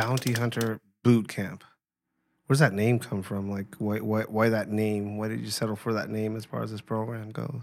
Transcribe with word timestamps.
Bounty 0.00 0.32
Hunter 0.32 0.80
Boot 1.02 1.26
Camp. 1.28 1.64
Where 2.46 2.54
does 2.54 2.60
that 2.60 2.72
name 2.72 2.98
come 2.98 3.22
from? 3.22 3.50
Like, 3.50 3.74
why, 3.78 3.98
why, 3.98 4.22
why 4.22 4.48
that 4.48 4.68
name? 4.70 5.16
Why 5.18 5.28
did 5.28 5.40
you 5.40 5.50
settle 5.50 5.76
for 5.76 5.92
that 5.94 6.08
name 6.08 6.36
as 6.36 6.44
far 6.44 6.62
as 6.62 6.70
this 6.70 6.80
program 6.80 7.30
goes? 7.30 7.62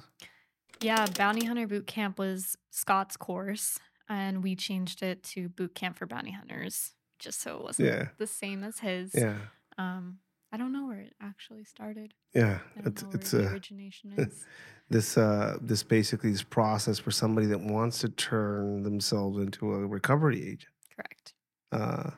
Yeah, 0.82 1.06
Bounty 1.18 1.46
Hunter 1.46 1.66
Boot 1.66 1.88
Camp 1.88 2.20
was 2.20 2.58
Scott's 2.72 3.16
course, 3.18 3.80
and 4.10 4.44
we 4.44 4.56
changed 4.56 5.02
it 5.02 5.24
to 5.24 5.48
Boot 5.50 5.74
Camp 5.76 5.98
for 5.98 6.06
Bounty 6.06 6.32
Hunters, 6.32 6.92
just 7.20 7.42
so 7.42 7.56
it 7.58 7.64
wasn't 7.64 7.88
Yeah. 7.88 8.08
the 8.18 8.28
same 8.28 8.64
as 8.64 8.80
his. 8.80 9.16
Yeah, 9.16 9.38
Um, 9.78 10.20
I 10.52 10.58
don't 10.58 10.74
know 10.74 10.88
where 10.88 11.00
it 11.00 11.14
actually 11.22 11.64
started. 11.64 12.14
yeah. 12.34 12.60
It's 12.86 13.04
it's 13.14 13.32
the 13.32 13.48
uh, 13.48 13.52
origination 13.52 14.14
is. 14.18 14.46
this 14.90 15.18
uh 15.18 15.58
this 15.62 15.84
basically 15.84 16.32
this 16.32 16.44
process 16.44 17.00
for 17.00 17.12
somebody 17.12 17.48
that 17.48 17.62
wants 17.62 18.00
to 18.00 18.10
turn 18.10 18.84
themselves 18.84 19.40
into 19.40 19.74
a 19.74 19.88
recovery 19.88 20.42
agent. 20.42 20.74
Correct. 20.96 21.34
Uh, 21.72 22.12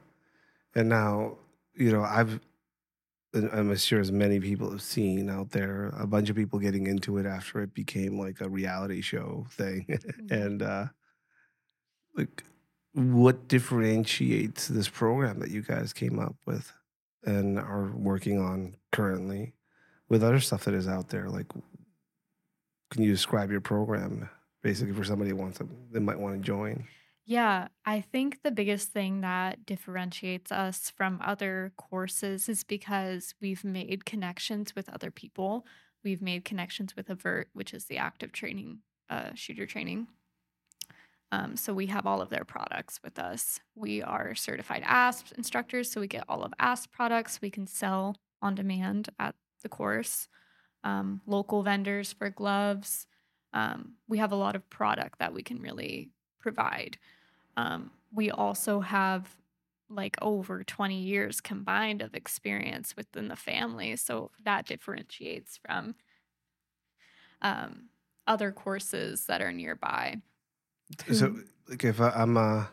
and 0.78 0.90
now, 0.90 1.38
you 1.76 1.92
know, 1.92 2.04
I've, 2.04 2.40
I'm 3.34 3.76
sure 3.76 4.00
as 4.00 4.12
many 4.12 4.40
people 4.40 4.72
have 4.72 4.82
seen 4.82 5.30
out 5.30 5.52
there, 5.52 5.90
a 5.98 6.08
bunch 6.08 6.30
of 6.30 6.36
people 6.36 6.60
getting 6.60 6.88
into 6.88 7.18
it 7.18 7.26
after 7.26 7.62
it 7.62 7.74
became 7.74 8.18
like 8.20 8.42
a 8.42 8.50
reality 8.50 9.02
show 9.02 9.46
thing. 9.52 9.86
Mhm. 9.90 10.32
and, 10.32 10.62
uh, 10.62 10.86
like, 12.16 12.44
what 12.94 13.48
differentiates 13.48 14.68
this 14.68 14.90
program 14.90 15.40
that 15.40 15.52
you 15.52 15.62
guys 15.62 15.94
came 15.94 16.20
up 16.20 16.36
with 16.46 16.74
and 17.26 17.60
are 17.60 17.92
working 17.96 18.40
on 18.40 18.76
currently 18.92 19.54
with 20.10 20.24
other 20.24 20.40
stuff 20.40 20.66
that 20.66 20.74
is 20.74 20.88
out 20.88 21.10
there? 21.10 21.30
Like, 21.30 21.48
can 22.92 23.04
you 23.04 23.12
describe 23.12 23.52
your 23.52 23.62
program 23.62 24.30
basically 24.64 24.94
for 24.94 25.04
somebody 25.04 25.32
who 25.32 25.36
wants 25.38 25.58
to, 25.60 25.70
that 25.92 26.02
might 26.02 26.20
want 26.20 26.36
to 26.36 26.42
join? 26.42 26.88
Yeah, 27.30 27.68
I 27.86 28.00
think 28.00 28.42
the 28.42 28.52
biggest 28.52 28.94
thing 28.94 29.20
that 29.20 29.66
differentiates 29.66 30.50
us 30.50 30.90
from 30.90 31.20
other 31.22 31.74
courses 31.76 32.48
is 32.48 32.64
because 32.64 33.36
we've 33.42 33.66
made 33.66 34.06
connections 34.06 34.74
with 34.74 34.88
other 34.88 35.12
people. 35.12 35.66
We've 36.06 36.22
made 36.22 36.46
connections 36.46 36.96
with 36.96 37.10
Avert, 37.10 37.50
which 37.52 37.74
is 37.74 37.84
the 37.86 37.98
active 37.98 38.32
training, 38.32 38.80
uh, 39.10 39.32
shooter 39.36 39.66
training. 39.66 40.08
Um, 41.34 41.58
so 41.58 41.74
we 41.74 41.88
have 41.88 42.08
all 42.08 42.22
of 42.22 42.30
their 42.30 42.46
products 42.46 43.02
with 43.04 43.20
us. 43.20 43.60
We 43.76 44.02
are 44.02 44.34
certified 44.34 44.84
ASP 44.86 45.34
instructors, 45.38 45.92
so 45.92 46.00
we 46.00 46.08
get 46.08 46.24
all 46.30 46.44
of 46.44 46.54
ASP 46.60 46.94
products 46.94 47.42
we 47.42 47.50
can 47.50 47.68
sell 47.68 48.16
on 48.42 48.56
demand 48.56 49.10
at 49.20 49.36
the 49.64 49.70
course. 49.70 50.30
Um, 50.86 51.20
local 51.26 51.62
vendors 51.62 52.14
for 52.14 52.30
gloves. 52.30 53.06
Um, 53.52 53.96
we 54.08 54.20
have 54.20 54.32
a 54.32 54.38
lot 54.38 54.56
of 54.56 54.70
product 54.70 55.20
that 55.20 55.34
we 55.34 55.44
can 55.44 55.60
really 55.60 56.12
provide. 56.40 56.98
Um, 57.58 57.92
we 58.14 58.32
also 58.32 58.80
have 58.80 59.36
like 59.90 60.16
over 60.22 60.64
20 60.64 60.98
years 61.00 61.42
combined 61.42 62.02
of 62.02 62.14
experience 62.14 62.96
within 62.96 63.28
the 63.28 63.36
family. 63.36 63.96
So 63.96 64.32
that 64.44 64.66
differentiates 64.66 65.58
from 65.58 65.96
um, 67.42 67.90
other 68.26 68.52
courses 68.52 69.26
that 69.26 69.42
are 69.42 69.52
nearby. 69.52 70.22
So, 71.12 71.36
like, 71.70 71.84
if 71.84 72.00
I, 72.00 72.10
I'm, 72.10 72.38
uh, 72.38 72.66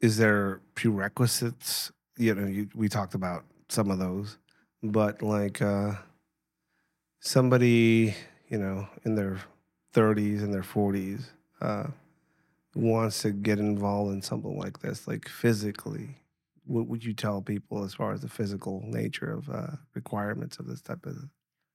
is 0.00 0.16
there 0.16 0.60
prerequisites? 0.74 1.92
You 2.16 2.34
know, 2.34 2.46
you, 2.46 2.68
we 2.74 2.88
talked 2.88 3.14
about 3.14 3.44
some 3.68 3.90
of 3.90 3.98
those, 3.98 4.38
but 4.82 5.22
like, 5.22 5.60
uh, 5.60 5.92
somebody, 7.20 8.14
you 8.48 8.58
know, 8.58 8.88
in 9.04 9.14
their 9.14 9.38
30s 9.94 10.42
and 10.42 10.52
their 10.52 10.62
40s, 10.62 11.24
uh, 11.60 11.88
wants 12.74 13.22
to 13.22 13.32
get 13.32 13.58
involved 13.58 14.12
in 14.12 14.22
something 14.22 14.58
like 14.58 14.80
this, 14.80 15.08
like 15.08 15.28
physically, 15.28 16.16
what 16.64 16.86
would 16.86 17.04
you 17.04 17.12
tell 17.12 17.42
people 17.42 17.84
as 17.84 17.94
far 17.94 18.12
as 18.12 18.20
the 18.20 18.28
physical 18.28 18.82
nature 18.84 19.32
of 19.32 19.48
uh, 19.50 19.76
requirements 19.94 20.58
of 20.58 20.66
this 20.66 20.80
type 20.80 21.04
of? 21.06 21.16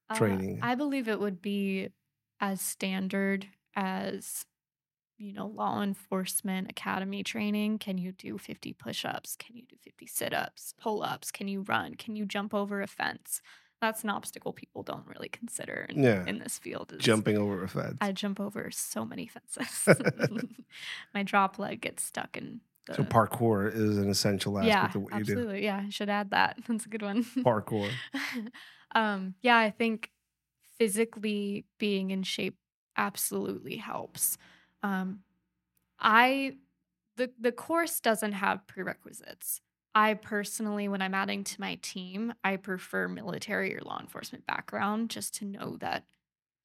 Uh, 0.09 0.15
Training. 0.15 0.59
I 0.61 0.75
believe 0.75 1.07
it 1.07 1.19
would 1.19 1.41
be 1.41 1.89
as 2.39 2.61
standard 2.61 3.47
as 3.75 4.45
you 5.17 5.33
know 5.33 5.47
law 5.47 5.81
enforcement 5.81 6.69
academy 6.69 7.23
training 7.23 7.77
can 7.77 7.97
you 7.97 8.11
do 8.11 8.37
50 8.37 8.73
push-ups 8.73 9.35
can 9.37 9.55
you 9.55 9.63
do 9.67 9.75
50 9.81 10.05
sit-ups 10.07 10.73
pull-ups 10.79 11.31
can 11.31 11.47
you 11.47 11.61
run 11.61 11.95
can 11.95 12.15
you 12.15 12.25
jump 12.25 12.53
over 12.53 12.81
a 12.81 12.87
fence 12.87 13.41
that's 13.85 14.03
an 14.03 14.09
obstacle 14.09 14.51
people 14.53 14.83
don't 14.83 15.05
really 15.07 15.29
consider 15.29 15.85
in, 15.89 16.03
Yeah. 16.03 16.25
in 16.25 16.39
this 16.39 16.57
field 16.59 16.93
is 16.93 17.01
Jumping 17.03 17.37
over 17.37 17.63
a 17.63 17.67
fence. 17.69 17.97
i 18.01 18.11
jump 18.11 18.39
over 18.39 18.69
so 18.71 19.05
many 19.05 19.27
fences 19.27 19.87
my 21.13 21.23
drop 21.23 21.59
leg 21.59 21.81
gets 21.81 22.03
stuck 22.03 22.35
in 22.37 22.61
the 22.87 22.95
so 22.95 23.03
parkour 23.03 23.73
is 23.73 23.97
an 23.97 24.09
essential 24.09 24.57
aspect 24.59 24.69
yeah 24.69 24.85
of 24.97 25.03
what 25.03 25.13
you 25.17 25.23
do. 25.23 25.31
absolutely 25.33 25.63
yeah 25.63 25.83
i 25.85 25.89
should 25.89 26.09
add 26.09 26.29
that 26.31 26.57
that's 26.67 26.85
a 26.85 26.89
good 26.89 27.01
one 27.01 27.23
Parkour. 27.43 27.89
um, 28.93 29.33
yeah, 29.41 29.57
I 29.57 29.71
think 29.71 30.11
physically 30.77 31.65
being 31.79 32.11
in 32.11 32.23
shape 32.23 32.57
absolutely 32.97 33.77
helps. 33.77 34.37
Um, 34.83 35.19
I 35.99 36.57
the 37.17 37.31
the 37.39 37.51
course 37.51 37.99
doesn't 37.99 38.33
have 38.33 38.65
prerequisites. 38.67 39.61
I 39.95 40.13
personally, 40.15 40.87
when 40.89 41.01
I'm 41.01 41.13
adding 41.13 41.43
to 41.45 41.61
my 41.61 41.75
team, 41.81 42.33
I 42.43 42.57
prefer 42.57 43.07
military 43.07 43.75
or 43.75 43.81
law 43.81 43.99
enforcement 43.99 44.45
background 44.45 45.09
just 45.09 45.33
to 45.35 45.45
know 45.45 45.77
that 45.77 46.03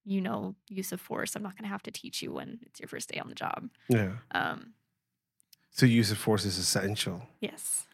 you 0.05 0.21
know 0.21 0.57
use 0.69 0.91
of 0.93 1.01
force. 1.01 1.37
I'm 1.37 1.43
not 1.43 1.55
going 1.57 1.63
to 1.65 1.69
have 1.71 1.83
to 1.85 1.91
teach 1.93 2.23
you 2.23 2.33
when 2.33 2.59
it's 2.67 2.81
your 2.81 2.89
first 2.89 3.09
day 3.11 3.21
on 3.21 3.29
the 3.29 3.35
job. 3.35 3.71
Yeah. 3.89 4.13
Um, 4.33 4.75
So 5.71 5.87
use 5.87 6.11
of 6.11 6.19
force 6.19 6.45
is 6.45 6.59
essential. 6.59 7.23
yes, 7.41 7.87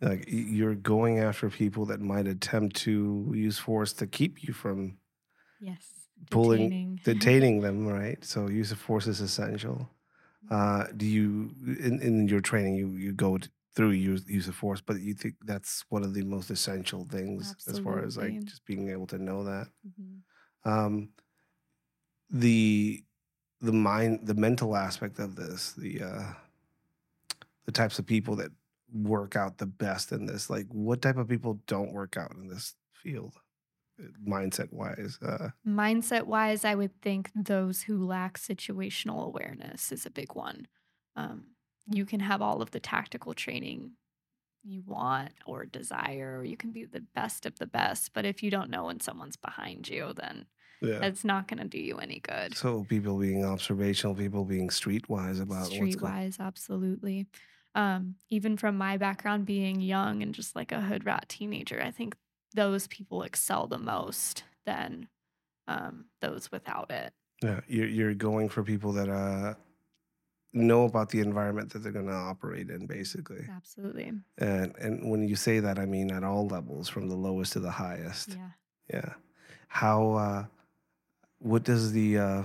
Like 0.00 0.24
you're 0.28 0.76
going 0.76 1.18
after 1.18 1.50
people 1.50 1.86
that 1.86 2.00
might 2.00 2.28
attempt 2.28 2.76
to 2.84 3.32
use 3.34 3.58
force 3.58 3.92
to 3.94 4.06
keep 4.06 4.44
you 4.44 4.54
from 4.54 4.98
yes, 5.60 5.82
Pulling- 6.30 6.68
Detaining. 6.68 7.00
detaining 7.04 7.60
them, 7.62 7.86
right? 7.86 8.24
So 8.24 8.48
use 8.48 8.70
of 8.70 8.78
force 8.78 9.06
is 9.08 9.20
essential. 9.20 9.90
Uh, 10.50 10.84
do 10.96 11.06
you 11.06 11.50
in, 11.82 12.00
in 12.00 12.28
your 12.28 12.40
training 12.40 12.74
you 12.76 12.88
you 12.90 13.12
go 13.12 13.38
through 13.74 13.90
use 13.90 14.24
use 14.28 14.48
of 14.48 14.54
force, 14.54 14.80
but 14.80 15.00
you 15.00 15.14
think 15.14 15.34
that's 15.44 15.84
one 15.88 16.04
of 16.04 16.14
the 16.14 16.22
most 16.22 16.50
essential 16.50 17.06
things 17.10 17.56
as 17.68 17.78
far 17.78 18.04
as 18.04 18.16
like 18.16 18.44
just 18.44 18.64
being 18.64 18.88
able 18.90 19.06
to 19.08 19.18
know 19.18 19.44
that. 19.44 19.68
Mhm. 19.86 20.20
Um, 20.64 21.10
the 22.30 23.04
the 23.60 23.72
mind 23.72 24.26
the 24.26 24.34
mental 24.34 24.76
aspect 24.76 25.18
of 25.18 25.36
this 25.36 25.72
the 25.72 26.02
uh 26.02 26.32
the 27.66 27.72
types 27.72 27.98
of 27.98 28.06
people 28.06 28.36
that 28.36 28.50
work 28.92 29.36
out 29.36 29.58
the 29.58 29.66
best 29.66 30.12
in 30.12 30.26
this 30.26 30.50
like 30.50 30.66
what 30.68 31.02
type 31.02 31.16
of 31.16 31.28
people 31.28 31.60
don't 31.66 31.92
work 31.92 32.16
out 32.16 32.32
in 32.32 32.48
this 32.48 32.74
field 32.92 33.34
uh, 34.00 34.06
mindset 34.26 34.72
wise 34.72 35.18
uh 35.22 35.48
Mindset 35.66 36.24
wise, 36.24 36.64
I 36.64 36.74
would 36.74 37.00
think 37.00 37.30
those 37.34 37.82
who 37.82 38.04
lack 38.04 38.38
situational 38.38 39.24
awareness 39.26 39.90
is 39.92 40.06
a 40.06 40.10
big 40.10 40.34
one. 40.34 40.68
Um, 41.16 41.53
you 41.90 42.06
can 42.06 42.20
have 42.20 42.40
all 42.42 42.62
of 42.62 42.70
the 42.70 42.80
tactical 42.80 43.34
training 43.34 43.92
you 44.62 44.82
want 44.86 45.32
or 45.46 45.66
desire, 45.66 46.38
or 46.38 46.44
you 46.44 46.56
can 46.56 46.72
be 46.72 46.84
the 46.84 47.04
best 47.14 47.44
of 47.44 47.58
the 47.58 47.66
best. 47.66 48.12
But 48.14 48.24
if 48.24 48.42
you 48.42 48.50
don't 48.50 48.70
know 48.70 48.84
when 48.86 49.00
someone's 49.00 49.36
behind 49.36 49.88
you, 49.88 50.12
then 50.16 50.46
yeah 50.80 51.00
it's 51.02 51.24
not 51.24 51.48
going 51.48 51.58
to 51.58 51.68
do 51.68 51.78
you 51.78 51.98
any 51.98 52.20
good. 52.20 52.54
so 52.56 52.84
people 52.84 53.16
being 53.18 53.44
observational 53.44 54.14
people 54.14 54.44
being 54.44 54.68
streetwise 54.68 55.40
about 55.40 55.70
Streetwise, 55.70 56.40
absolutely. 56.40 57.26
Um, 57.74 58.16
even 58.30 58.56
from 58.56 58.76
my 58.78 58.96
background, 58.96 59.46
being 59.46 59.80
young 59.80 60.22
and 60.22 60.34
just 60.34 60.54
like 60.54 60.72
a 60.72 60.80
hood 60.80 61.04
rat 61.04 61.26
teenager, 61.28 61.82
I 61.82 61.90
think 61.90 62.16
those 62.54 62.86
people 62.86 63.22
excel 63.22 63.66
the 63.66 63.78
most 63.78 64.44
than 64.64 65.08
um, 65.66 66.04
those 66.20 66.50
without 66.52 66.90
it. 66.90 67.12
yeah 67.42 67.60
you're, 67.66 67.88
you're 67.88 68.14
going 68.14 68.48
for 68.48 68.62
people 68.62 68.92
that 68.92 69.08
uh 69.08 69.54
know 70.54 70.84
about 70.84 71.10
the 71.10 71.20
environment 71.20 71.72
that 71.72 71.80
they're 71.80 71.92
going 71.92 72.06
to 72.06 72.12
operate 72.12 72.70
in 72.70 72.86
basically 72.86 73.44
Absolutely. 73.54 74.12
and 74.38 74.74
and 74.78 75.10
when 75.10 75.26
you 75.28 75.36
say 75.36 75.60
that 75.60 75.78
i 75.78 75.84
mean 75.84 76.10
at 76.10 76.24
all 76.24 76.46
levels 76.46 76.88
from 76.88 77.08
the 77.08 77.16
lowest 77.16 77.52
to 77.52 77.60
the 77.60 77.70
highest 77.70 78.30
Yeah. 78.30 78.50
Yeah. 78.92 79.14
How, 79.68 80.12
uh, 80.12 80.44
what 81.38 81.64
does 81.64 81.92
the 81.92 82.18
uh, 82.18 82.42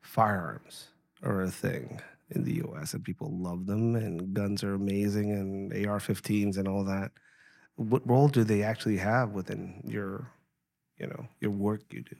firearms 0.00 0.88
are 1.22 1.42
a 1.42 1.50
thing 1.50 2.00
in 2.30 2.44
the 2.44 2.62
US 2.66 2.94
and 2.94 3.02
people 3.02 3.30
love 3.38 3.66
them 3.66 3.96
and 3.96 4.32
guns 4.34 4.62
are 4.62 4.74
amazing 4.74 5.32
and 5.32 5.72
AR 5.86 5.98
15s 5.98 6.56
and 6.58 6.68
all 6.68 6.84
that. 6.84 7.10
What 7.76 8.08
role 8.08 8.28
do 8.28 8.44
they 8.44 8.62
actually 8.62 8.98
have 8.98 9.30
within 9.30 9.82
your, 9.86 10.30
you 10.98 11.06
know, 11.06 11.26
your 11.40 11.50
work 11.50 11.82
you 11.90 12.02
do? 12.02 12.16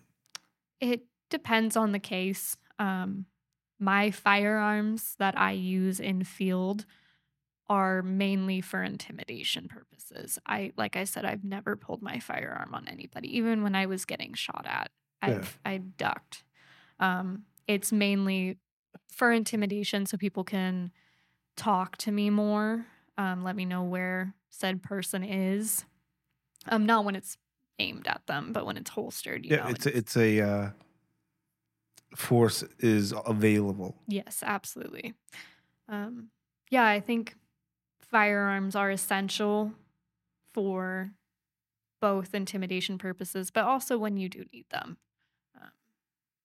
It 0.81 1.03
depends 1.31 1.77
on 1.77 1.93
the 1.93 1.99
case. 1.99 2.57
Um, 2.79 3.27
my 3.79 4.11
firearms 4.11 5.15
that 5.19 5.39
I 5.39 5.53
use 5.53 6.01
in 6.01 6.25
field 6.25 6.85
are 7.69 8.03
mainly 8.03 8.61
for 8.61 8.83
intimidation 8.83 9.69
purposes. 9.69 10.39
I 10.47 10.73
like 10.77 10.97
I 10.97 11.05
said, 11.05 11.25
I've 11.25 11.45
never 11.45 11.77
pulled 11.77 12.03
my 12.03 12.19
firearm 12.19 12.75
on 12.75 12.89
anybody, 12.89 13.37
even 13.37 13.63
when 13.63 13.75
I 13.75 13.87
was 13.87 14.05
getting 14.05 14.35
shot 14.35 14.65
at. 14.67 14.91
I've 15.21 15.59
I 15.65 15.79
ducked. 15.79 16.45
Um, 17.01 17.45
it's 17.67 17.93
mainly 17.93 18.59
for 19.11 19.33
intimidation, 19.33 20.07
so 20.07 20.17
people 20.17 20.45
can 20.45 20.91
talk 21.57 21.97
to 21.99 22.13
me 22.13 22.31
more. 22.31 22.87
Um, 23.19 23.43
let 23.43 23.57
me 23.57 23.65
know 23.65 23.83
where 23.83 24.35
said 24.51 24.83
person 24.83 25.23
is. 25.23 25.85
Um, 26.69 26.87
not 26.87 27.05
when 27.05 27.17
it's 27.17 27.37
aimed 27.79 28.07
at 28.07 28.23
them, 28.27 28.53
but 28.53 28.67
when 28.67 28.77
it's 28.77 28.91
holstered. 28.91 29.45
You 29.45 29.57
yeah, 29.57 29.65
know, 29.65 29.71
it's 29.71 29.87
a, 29.87 29.97
it's 29.97 30.17
a 30.17 30.41
uh, 30.41 30.71
force 32.15 32.65
is 32.79 33.13
available. 33.27 33.97
Yes, 34.07 34.43
absolutely. 34.45 35.15
Um, 35.89 36.29
yeah, 36.71 36.87
I 36.87 37.01
think 37.01 37.35
firearms 38.01 38.75
are 38.75 38.91
essential 38.91 39.73
for 40.53 41.13
both 42.01 42.35
intimidation 42.35 42.99
purposes, 42.99 43.51
but 43.51 43.65
also 43.65 43.99
when 43.99 44.17
you 44.17 44.29
do 44.29 44.45
need 44.53 44.67
them. 44.71 44.97
Um, 45.57 45.71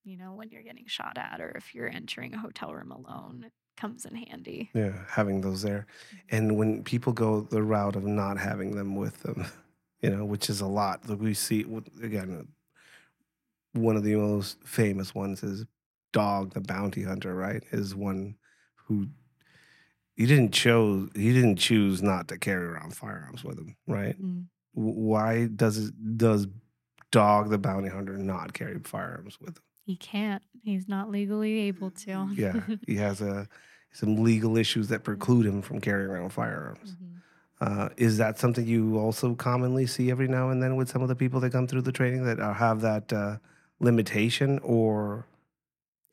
you 0.04 0.18
know, 0.18 0.34
when 0.34 0.50
you're 0.50 0.64
getting 0.64 0.88
shot 0.88 1.18
at 1.18 1.40
or 1.40 1.52
if 1.52 1.74
you're 1.74 1.90
entering 1.90 2.34
a 2.34 2.40
hotel 2.40 2.74
room 2.74 2.92
alone, 2.92 3.44
it 3.46 3.54
comes 3.78 4.06
in 4.06 4.16
handy. 4.16 4.70
Yeah, 4.74 4.94
having 5.10 5.42
those 5.42 5.62
there, 5.62 5.88
and 6.30 6.58
when 6.58 6.84
people 6.84 7.14
go 7.14 7.42
the 7.42 7.64
route 7.64 7.96
of 7.96 8.04
not 8.04 8.38
having 8.38 8.76
them 8.76 8.96
with 8.96 9.22
them, 9.24 9.46
you 10.02 10.10
know, 10.10 10.26
which 10.26 10.50
is 10.50 10.62
a 10.62 10.68
lot. 10.68 11.04
That 11.04 11.20
we 11.20 11.34
see 11.34 11.66
again, 12.02 12.48
one 13.74 13.96
of 13.98 14.04
the 14.04 14.16
most 14.16 14.58
famous 14.66 15.14
ones 15.14 15.44
is 15.44 15.66
Dog 16.12 16.54
the 16.54 16.62
Bounty 16.62 17.04
Hunter. 17.04 17.34
Right, 17.36 17.64
is 17.72 17.94
one 17.96 18.36
who 18.88 19.08
he 20.16 20.26
didn't 20.26 20.52
chose 20.54 21.10
he 21.16 21.34
didn't 21.34 21.58
choose 21.58 22.02
not 22.02 22.28
to 22.30 22.38
carry 22.38 22.66
around 22.66 22.96
firearms 22.96 23.44
with 23.44 23.58
him. 23.58 23.76
Right, 23.88 24.20
Mm. 24.22 24.46
W- 24.76 24.96
why 25.00 25.46
does 25.48 25.78
it, 25.78 26.18
does 26.18 26.48
Dog 27.12 27.50
the 27.50 27.58
Bounty 27.58 27.90
Hunter 27.90 28.18
not 28.18 28.54
carry 28.54 28.80
firearms 28.84 29.40
with 29.40 29.58
him? 29.58 29.64
He 29.86 29.96
can't. 29.98 30.42
He's 30.64 30.88
not 30.88 31.10
legally 31.12 31.60
able 31.62 31.92
to. 31.92 32.30
Yeah, 32.36 32.62
he 32.88 32.96
has 32.96 33.22
a 33.22 33.48
some 33.92 34.24
legal 34.24 34.58
issues 34.58 34.88
that 34.88 35.04
preclude 35.04 35.46
him 35.46 35.62
from 35.62 35.80
carrying 35.80 36.10
around 36.10 36.30
firearms. 36.30 36.96
Mhm. 36.96 37.10
Uh, 37.62 37.90
is 37.98 38.18
that 38.18 38.38
something 38.40 38.66
you 38.68 38.98
also 38.98 39.36
commonly 39.36 39.86
see 39.86 40.10
every 40.12 40.28
now 40.28 40.50
and 40.50 40.62
then 40.62 40.76
with 40.76 40.90
some 40.90 41.02
of 41.02 41.08
the 41.08 41.16
people 41.16 41.40
that 41.40 41.52
come 41.52 41.66
through 41.68 41.82
the 41.84 41.92
training 41.92 42.24
that 42.26 42.40
are, 42.40 42.54
have 42.54 42.82
that 42.82 43.14
uh, 43.14 43.38
limitation, 43.84 44.60
or 44.64 45.26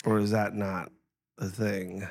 or 0.05 0.19
is 0.19 0.31
that 0.33 0.55
not 0.55 0.91
a 1.39 1.47
thing? 1.47 2.07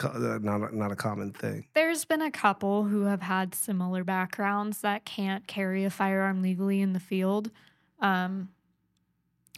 Uh, 0.00 0.38
Not 0.40 0.60
a- 0.70 0.76
not 0.76 0.92
a 0.92 0.96
common 0.96 1.32
thing. 1.32 1.66
There's 1.74 2.04
been 2.04 2.22
a 2.22 2.30
couple 2.30 2.84
who 2.84 3.02
have 3.02 3.22
had 3.22 3.52
similar 3.54 4.04
backgrounds 4.04 4.80
that 4.82 5.04
can't 5.04 5.46
carry 5.48 5.84
a 5.84 5.90
firearm 5.90 6.40
legally 6.40 6.80
in 6.80 6.92
the 6.92 7.00
field. 7.00 7.50
Um, 7.98 8.50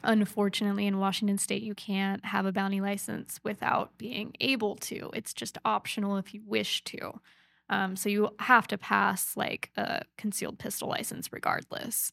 unfortunately, 0.03 0.87
in 0.87 0.99
Washington 0.99 1.37
state, 1.37 1.63
you 1.63 1.75
can't 1.75 2.25
have 2.25 2.47
a 2.47 2.53
bounty 2.53 2.81
license 2.81 3.39
without 3.45 3.97
being 3.99 4.35
able 4.41 4.77
to. 4.77 5.11
It's 5.13 5.35
just 5.35 5.59
optional 5.65 6.17
if 6.17 6.33
you 6.33 6.43
wish 6.47 6.83
to. 6.85 7.21
Um, 7.69 7.95
so 7.95 8.09
you 8.09 8.31
have 8.41 8.67
to 8.69 8.79
pass 8.79 9.37
like 9.37 9.71
a 9.77 10.03
concealed 10.17 10.59
pistol 10.59 10.89
license 10.89 11.33
regardless. 11.33 12.13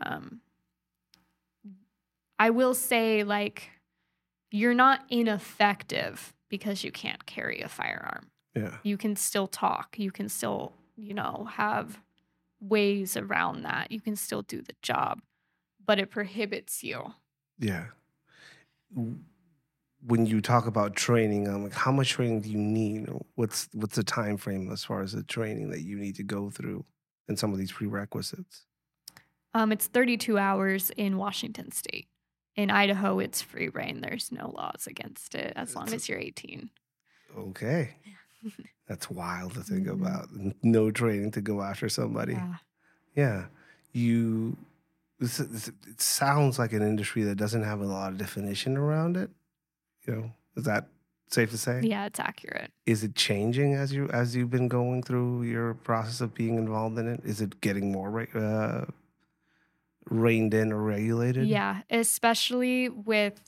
Um, 0.00 0.40
I 2.38 2.50
will 2.50 2.74
say, 2.74 3.24
like, 3.24 3.70
you're 4.50 4.74
not 4.74 5.04
ineffective 5.08 6.32
because 6.48 6.84
you 6.84 6.92
can't 6.92 7.26
carry 7.26 7.60
a 7.60 7.68
firearm 7.68 8.30
Yeah, 8.54 8.76
you 8.84 8.96
can 8.96 9.16
still 9.16 9.48
talk 9.48 9.96
you 9.98 10.12
can 10.12 10.28
still 10.28 10.74
you 10.96 11.12
know 11.12 11.48
have 11.50 11.98
ways 12.60 13.16
around 13.16 13.62
that 13.62 13.90
you 13.90 14.00
can 14.00 14.14
still 14.14 14.42
do 14.42 14.62
the 14.62 14.74
job 14.80 15.20
but 15.84 15.98
it 15.98 16.10
prohibits 16.10 16.84
you 16.84 17.14
yeah. 17.58 17.86
When 20.06 20.26
you 20.26 20.40
talk 20.40 20.66
about 20.66 20.94
training, 20.94 21.48
I'm 21.48 21.64
like 21.64 21.72
how 21.72 21.90
much 21.92 22.10
training 22.10 22.42
do 22.42 22.50
you 22.50 22.58
need? 22.58 23.08
What's 23.36 23.68
what's 23.72 23.96
the 23.96 24.04
time 24.04 24.36
frame 24.36 24.70
as 24.70 24.84
far 24.84 25.02
as 25.02 25.12
the 25.12 25.22
training 25.22 25.70
that 25.70 25.80
you 25.80 25.96
need 25.96 26.16
to 26.16 26.22
go 26.22 26.50
through 26.50 26.84
and 27.28 27.38
some 27.38 27.52
of 27.52 27.58
these 27.58 27.72
prerequisites? 27.72 28.66
um, 29.54 29.70
it's 29.70 29.86
32 29.86 30.36
hours 30.36 30.90
in 30.96 31.16
washington 31.16 31.70
state 31.70 32.08
in 32.56 32.70
idaho 32.70 33.18
it's 33.18 33.42
free 33.42 33.68
reign 33.68 34.00
there's 34.00 34.30
no 34.32 34.50
laws 34.50 34.86
against 34.86 35.34
it 35.34 35.52
as 35.56 35.74
long 35.74 35.92
as 35.92 36.08
you're 36.08 36.18
18 36.18 36.70
Okay. 37.36 37.96
That's 38.88 39.10
wild 39.10 39.54
to 39.54 39.62
think 39.62 39.86
Mhm. 39.88 39.94
about. 39.94 40.28
No 40.62 40.90
training 40.92 41.32
to 41.32 41.40
go 41.40 41.62
after 41.62 41.88
somebody. 41.88 42.34
yeah. 42.34 42.56
Yeah. 43.16 43.44
You, 43.92 44.56
this, 45.18 45.38
this, 45.38 45.66
it 45.68 46.00
sounds 46.00 46.58
like 46.60 46.72
an 46.72 46.82
industry 46.82 47.22
that 47.24 47.34
doesn't 47.36 47.64
have 47.64 47.80
a 47.80 47.86
lot 47.86 48.12
of 48.12 48.18
definition 48.18 48.76
around 48.76 49.16
it. 49.16 49.30
You 50.06 50.14
know, 50.14 50.32
is 50.56 50.64
that 50.64 50.86
safe 51.28 51.50
to 51.50 51.58
say? 51.58 51.80
yeah 51.82 52.04
it's 52.06 52.20
accurate 52.20 52.70
Is 52.86 53.02
it 53.02 53.16
changing 53.16 53.72
as 53.74 53.92
you 53.92 54.08
as 54.10 54.36
you've 54.36 54.50
been 54.50 54.68
going 54.68 55.02
through 55.02 55.42
your 55.42 55.74
process 55.74 56.20
of 56.20 56.34
being 56.34 56.56
involved 56.56 56.98
in 56.98 57.08
it? 57.08 57.20
Is 57.24 57.40
it 57.40 57.60
getting 57.60 57.90
more 57.90 58.10
re- 58.10 58.28
uh, 58.34 58.84
reined 60.10 60.54
in 60.54 60.72
or 60.72 60.82
regulated? 60.82 61.46
yeah 61.46 61.82
especially 61.90 62.88
with 62.88 63.40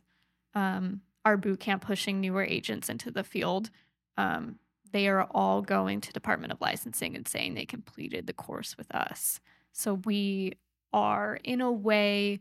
um, 0.54 1.00
our 1.24 1.36
boot 1.36 1.60
camp 1.60 1.84
pushing 1.84 2.20
newer 2.20 2.42
agents 2.44 2.88
into 2.88 3.10
the 3.10 3.24
field 3.24 3.70
um, 4.16 4.58
they 4.92 5.08
are 5.08 5.24
all 5.32 5.60
going 5.62 6.00
to 6.00 6.12
department 6.12 6.52
of 6.52 6.60
licensing 6.60 7.14
and 7.16 7.28
saying 7.28 7.54
they 7.54 7.66
completed 7.66 8.26
the 8.26 8.32
course 8.32 8.76
with 8.78 8.90
us 8.94 9.40
so 9.72 9.94
we 10.04 10.52
are 10.92 11.38
in 11.44 11.60
a 11.60 11.70
way 11.70 12.40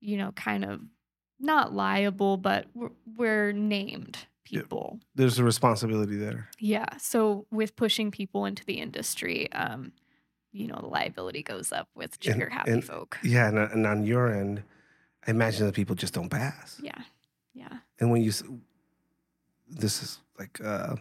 you 0.00 0.16
know 0.16 0.32
kind 0.32 0.64
of 0.64 0.80
not 1.38 1.74
liable 1.74 2.36
but 2.38 2.66
we're, 2.74 2.90
we're 3.16 3.52
named 3.52 4.18
people 4.44 5.00
There's 5.16 5.38
a 5.38 5.44
responsibility 5.44 6.16
there. 6.16 6.48
yeah 6.58 6.86
so 6.98 7.46
with 7.50 7.76
pushing 7.76 8.10
people 8.10 8.46
into 8.46 8.64
the 8.64 8.74
industry 8.74 9.50
um, 9.52 9.92
you 10.56 10.66
know 10.68 10.78
the 10.80 10.86
liability 10.98 11.42
goes 11.42 11.70
up 11.72 11.88
with 11.94 12.12
And- 12.14 12.20
trigger 12.20 12.48
happy 12.50 12.70
and- 12.72 12.84
folk 12.84 13.18
Yeah, 13.22 13.48
and, 13.48 13.58
and 13.58 13.86
on 13.86 14.04
your 14.06 14.32
end, 14.32 14.62
I 15.26 15.30
imagine 15.30 15.66
that 15.66 15.74
people 15.74 15.94
just 15.96 16.14
don't 16.14 16.30
pass. 16.30 16.80
yeah 16.82 17.00
yeah 17.54 17.74
And 18.00 18.10
when 18.10 18.22
you, 18.22 18.32
this 19.68 20.02
is 20.02 20.18
like 20.38 20.60
uh, 20.64 20.96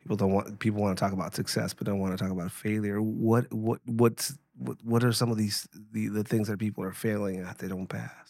people 0.00 0.16
don't 0.16 0.32
want 0.32 0.58
people 0.58 0.80
want 0.80 0.96
to 0.96 1.00
talk 1.04 1.12
about 1.12 1.34
success, 1.34 1.74
but 1.74 1.86
don't 1.86 1.98
want 2.04 2.12
to 2.16 2.22
talk 2.22 2.32
about 2.32 2.50
failure. 2.52 3.00
What 3.02 3.44
what 3.52 3.80
what's 3.86 4.26
what, 4.66 4.76
what 4.84 5.02
are 5.04 5.12
some 5.12 5.30
of 5.32 5.38
these 5.38 5.66
the, 5.92 6.08
the 6.08 6.24
things 6.24 6.48
that 6.48 6.58
people 6.58 6.84
are 6.84 6.92
failing 6.92 7.40
at? 7.40 7.58
They 7.58 7.68
don't 7.68 7.86
pass. 7.88 8.26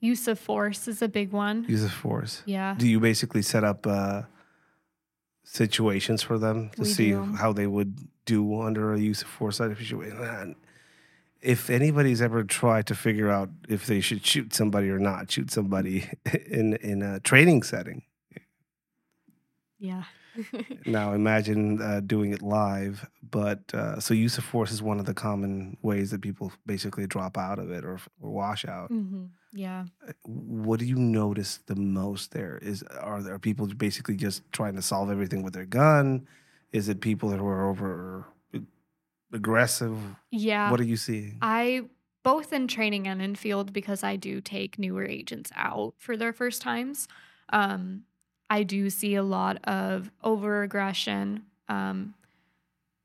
Use 0.00 0.26
of 0.28 0.38
force 0.38 0.88
is 0.88 1.00
a 1.02 1.08
big 1.08 1.30
one. 1.32 1.64
Use 1.68 1.84
of 1.84 1.92
force. 1.92 2.42
Yeah. 2.46 2.74
Do 2.76 2.88
you 2.88 2.98
basically 3.00 3.42
set 3.42 3.62
up 3.64 3.86
uh, 3.86 4.22
situations 5.44 6.22
for 6.22 6.38
them 6.38 6.70
to 6.70 6.82
We 6.82 6.86
see 6.88 7.10
do. 7.10 7.22
how 7.36 7.52
they 7.52 7.66
would 7.66 7.96
do 8.24 8.60
under 8.62 8.92
a 8.94 8.98
use 8.98 9.22
of 9.22 9.28
force 9.28 9.56
situation? 9.58 10.56
If 11.40 11.70
anybody's 11.70 12.22
ever 12.22 12.44
tried 12.44 12.86
to 12.86 12.94
figure 12.94 13.28
out 13.28 13.50
if 13.68 13.86
they 13.86 14.00
should 14.00 14.24
shoot 14.24 14.54
somebody 14.54 14.88
or 14.90 14.98
not 15.00 15.30
shoot 15.30 15.50
somebody 15.50 16.08
in 16.46 16.74
in 16.76 17.02
a 17.02 17.18
training 17.20 17.62
setting, 17.64 18.02
Yeah. 19.78 20.04
now 20.86 21.12
imagine 21.12 21.82
uh, 21.82 22.00
doing 22.00 22.32
it 22.32 22.40
live. 22.42 23.06
But 23.28 23.74
uh, 23.74 24.00
so 24.00 24.14
use 24.14 24.38
of 24.38 24.44
force 24.44 24.70
is 24.72 24.80
one 24.82 24.98
of 25.00 25.04
the 25.06 25.14
common 25.14 25.76
ways 25.82 26.10
that 26.10 26.22
people 26.22 26.52
basically 26.64 27.06
drop 27.06 27.36
out 27.36 27.58
of 27.58 27.70
it 27.70 27.84
or, 27.84 27.98
or 28.20 28.30
wash 28.30 28.64
out. 28.64 28.88
hmm 28.88 29.24
Yeah. 29.52 29.84
What 30.24 30.78
do 30.78 30.86
you 30.86 30.96
notice 30.96 31.58
the 31.66 31.74
most 31.76 32.30
there? 32.32 32.58
Is 32.62 32.82
are 32.84 33.20
there 33.22 33.38
people 33.38 33.66
basically 33.66 34.16
just 34.16 34.42
trying 34.52 34.76
to 34.76 34.82
solve 34.82 35.10
everything 35.10 35.42
with 35.42 35.52
their 35.54 35.66
gun? 35.66 36.26
Is 36.72 36.88
it 36.88 37.00
people 37.00 37.28
that 37.30 37.40
are 37.40 37.68
over 37.68 38.26
aggressive? 39.32 39.98
Yeah. 40.30 40.70
What 40.70 40.80
are 40.80 40.84
you 40.84 40.96
seeing? 40.96 41.38
I 41.42 41.82
both 42.22 42.52
in 42.52 42.68
training 42.68 43.08
and 43.08 43.20
in 43.20 43.34
field 43.34 43.72
because 43.72 44.04
I 44.04 44.16
do 44.16 44.40
take 44.40 44.78
newer 44.78 45.04
agents 45.04 45.50
out 45.56 45.94
for 45.98 46.16
their 46.16 46.32
first 46.32 46.62
times. 46.62 47.08
Um, 47.48 48.04
I 48.48 48.62
do 48.62 48.90
see 48.90 49.14
a 49.14 49.22
lot 49.22 49.62
of 49.64 50.10
over 50.22 50.62
aggression. 50.62 51.44
Um, 51.68 52.14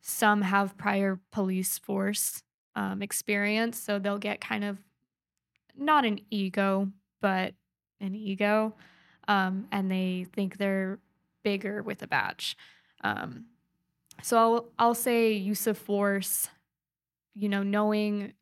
some 0.01 0.41
have 0.41 0.77
prior 0.77 1.19
police 1.31 1.77
force 1.77 2.43
um, 2.75 3.01
experience, 3.01 3.79
so 3.79 3.97
they'll 3.97 4.19
get 4.19 4.39
kind 4.39 4.63
of 4.63 4.77
not 5.75 6.05
an 6.05 6.19
ego, 6.29 6.91
but 7.21 7.53
an 8.00 8.15
ego, 8.15 8.75
um, 9.27 9.67
and 9.71 9.91
they 9.91 10.27
think 10.33 10.57
they're 10.57 11.00
bigger 11.43 11.81
with 11.81 12.01
a 12.03 12.07
badge. 12.07 12.55
So 14.24 14.38
I'll 14.38 14.69
I'll 14.79 14.95
say 14.95 15.31
use 15.33 15.67
of 15.67 15.77
force 15.77 16.50
you 17.38 17.47
know, 17.50 17.62
knowing 17.62 18.33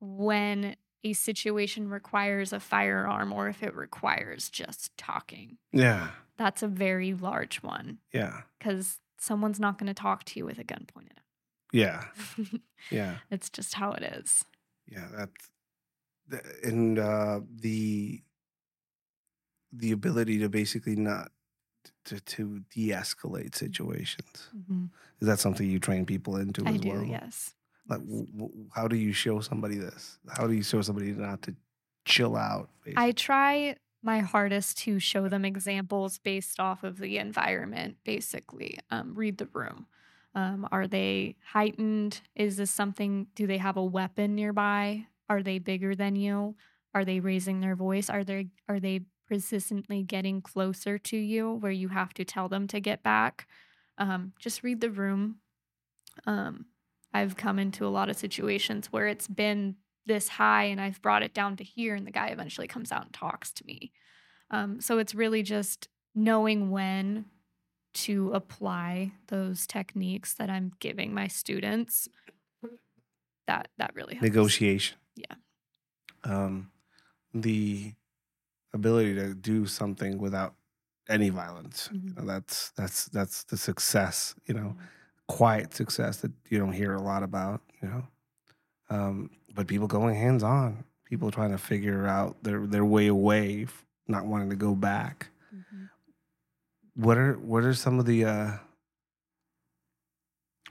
when 0.00 0.76
a 1.04 1.12
situation 1.12 1.90
requires 1.90 2.54
a 2.54 2.60
firearm 2.60 3.32
or 3.32 3.48
if 3.48 3.62
it 3.62 3.74
requires 3.74 4.48
just 4.48 4.96
talking. 4.96 5.58
yeah, 5.72 6.08
That's 6.38 6.62
a 6.62 6.66
very 6.68 7.12
large 7.12 7.62
one 7.62 7.98
yeah, 8.12 8.42
because 8.58 8.98
someone's 9.18 9.60
not 9.60 9.76
going 9.78 9.88
to 9.88 9.94
talk 9.94 10.24
to 10.24 10.38
you 10.38 10.46
with 10.46 10.58
a 10.58 10.64
gun 10.64 10.86
pointed 10.92 11.20
yeah, 11.70 12.04
at 12.04 12.36
them. 12.36 12.62
yeah. 12.90 12.98
Yeah. 12.98 13.14
It's 13.30 13.50
just 13.50 13.74
how 13.74 13.92
it 13.92 14.02
is. 14.02 14.44
Yeah, 14.90 15.08
that's 15.14 15.50
and 16.62 16.98
uh, 16.98 17.40
the 17.54 18.22
the 19.70 19.92
ability 19.92 20.38
to 20.38 20.48
basically 20.48 20.96
not 20.96 21.30
to, 22.06 22.20
to 22.20 22.60
de-escalate 22.70 23.54
situations. 23.54 24.48
Mhm. 24.56 24.90
Is 25.20 25.26
that 25.28 25.38
something 25.38 25.68
you 25.68 25.78
train 25.78 26.04
people 26.06 26.36
into 26.36 26.64
I 26.66 26.72
as 26.72 26.80
do, 26.80 26.88
well? 26.90 27.04
yes. 27.04 27.54
Like, 27.88 28.00
w- 28.00 28.26
w- 28.26 28.66
how 28.74 28.88
do 28.88 28.96
you 28.96 29.12
show 29.12 29.40
somebody 29.40 29.76
this? 29.76 30.18
How 30.36 30.46
do 30.46 30.52
you 30.54 30.62
show 30.62 30.80
somebody 30.82 31.12
not 31.12 31.42
to 31.42 31.54
chill 32.04 32.36
out? 32.36 32.70
I 32.96 33.12
try 33.12 33.76
my 34.02 34.20
hardest 34.20 34.78
to 34.78 34.98
show 34.98 35.28
them 35.28 35.44
examples 35.44 36.18
based 36.18 36.60
off 36.60 36.84
of 36.84 36.98
the 36.98 37.16
environment, 37.18 37.96
basically. 38.04 38.78
Um, 38.90 39.14
read 39.14 39.38
the 39.38 39.46
room. 39.52 39.86
Um, 40.34 40.66
are 40.72 40.86
they 40.86 41.36
heightened? 41.52 42.20
Is 42.34 42.56
this 42.56 42.70
something? 42.70 43.28
Do 43.34 43.46
they 43.46 43.58
have 43.58 43.76
a 43.76 43.84
weapon 43.84 44.34
nearby? 44.34 45.06
Are 45.28 45.42
they 45.42 45.58
bigger 45.58 45.94
than 45.94 46.16
you? 46.16 46.56
Are 46.94 47.04
they 47.04 47.20
raising 47.20 47.60
their 47.60 47.76
voice? 47.76 48.10
Are 48.10 48.24
they 48.24 48.48
are 48.68 48.80
they 48.80 49.02
persistently 49.26 50.02
getting 50.02 50.40
closer 50.40 50.98
to 50.98 51.16
you 51.16 51.52
where 51.52 51.72
you 51.72 51.88
have 51.88 52.14
to 52.14 52.24
tell 52.24 52.48
them 52.48 52.66
to 52.68 52.80
get 52.80 53.02
back? 53.02 53.46
Um, 53.98 54.32
just 54.38 54.62
read 54.62 54.80
the 54.80 54.90
room. 54.90 55.36
Um, 56.26 56.66
I've 57.12 57.36
come 57.36 57.58
into 57.58 57.86
a 57.86 57.88
lot 57.88 58.08
of 58.08 58.16
situations 58.16 58.88
where 58.92 59.06
it's 59.06 59.28
been 59.28 59.76
this 60.06 60.28
high 60.28 60.64
and 60.64 60.80
I've 60.80 61.00
brought 61.00 61.22
it 61.22 61.32
down 61.32 61.56
to 61.56 61.64
here, 61.64 61.94
and 61.94 62.06
the 62.06 62.10
guy 62.10 62.28
eventually 62.28 62.66
comes 62.66 62.92
out 62.92 63.04
and 63.04 63.12
talks 63.12 63.52
to 63.52 63.66
me. 63.66 63.92
Um, 64.50 64.80
so 64.80 64.98
it's 64.98 65.14
really 65.14 65.42
just 65.42 65.88
knowing 66.14 66.70
when 66.70 67.26
to 67.94 68.32
apply 68.32 69.12
those 69.28 69.66
techniques 69.66 70.34
that 70.34 70.50
I'm 70.50 70.72
giving 70.80 71.14
my 71.14 71.28
students. 71.28 72.08
That 73.46 73.68
that 73.78 73.94
really 73.94 74.14
helps. 74.14 74.22
negotiation. 74.22 74.98
Yeah. 75.16 75.36
Um, 76.24 76.70
the 77.32 77.92
ability 78.74 79.14
to 79.16 79.34
do 79.34 79.66
something 79.66 80.18
without 80.18 80.54
any 81.08 81.30
violence. 81.30 81.90
You 81.92 82.00
Mhm. 82.12 82.16
know, 82.18 82.26
that's 82.26 82.72
that's 82.72 83.06
that's 83.06 83.44
the 83.44 83.58
success. 83.58 84.34
You 84.46 84.54
know, 84.54 84.76
Mhm. 84.78 84.88
quiet 85.28 85.74
success 85.74 86.18
that 86.22 86.32
you 86.50 86.58
don't 86.58 86.72
hear 86.74 86.94
a 86.94 87.02
lot 87.02 87.22
about. 87.24 87.62
You 87.82 87.88
know, 87.88 88.08
um, 88.90 89.30
but 89.54 89.68
people 89.68 89.88
going 89.88 90.16
hands 90.16 90.42
on. 90.44 90.84
People 91.04 91.30
trying 91.32 91.52
to 91.52 91.58
figure 91.58 92.06
out 92.06 92.42
their 92.44 92.66
their 92.66 92.84
way 92.84 93.08
away, 93.08 93.66
not 94.08 94.26
wanting 94.26 94.50
to 94.50 94.56
go 94.56 94.74
back. 94.76 95.28
Mhm. 95.54 95.90
What 96.94 97.18
are 97.18 97.34
what 97.38 97.64
are 97.64 97.74
some 97.74 97.98
of 98.00 98.06
the 98.06 98.24
uh, 98.24 98.58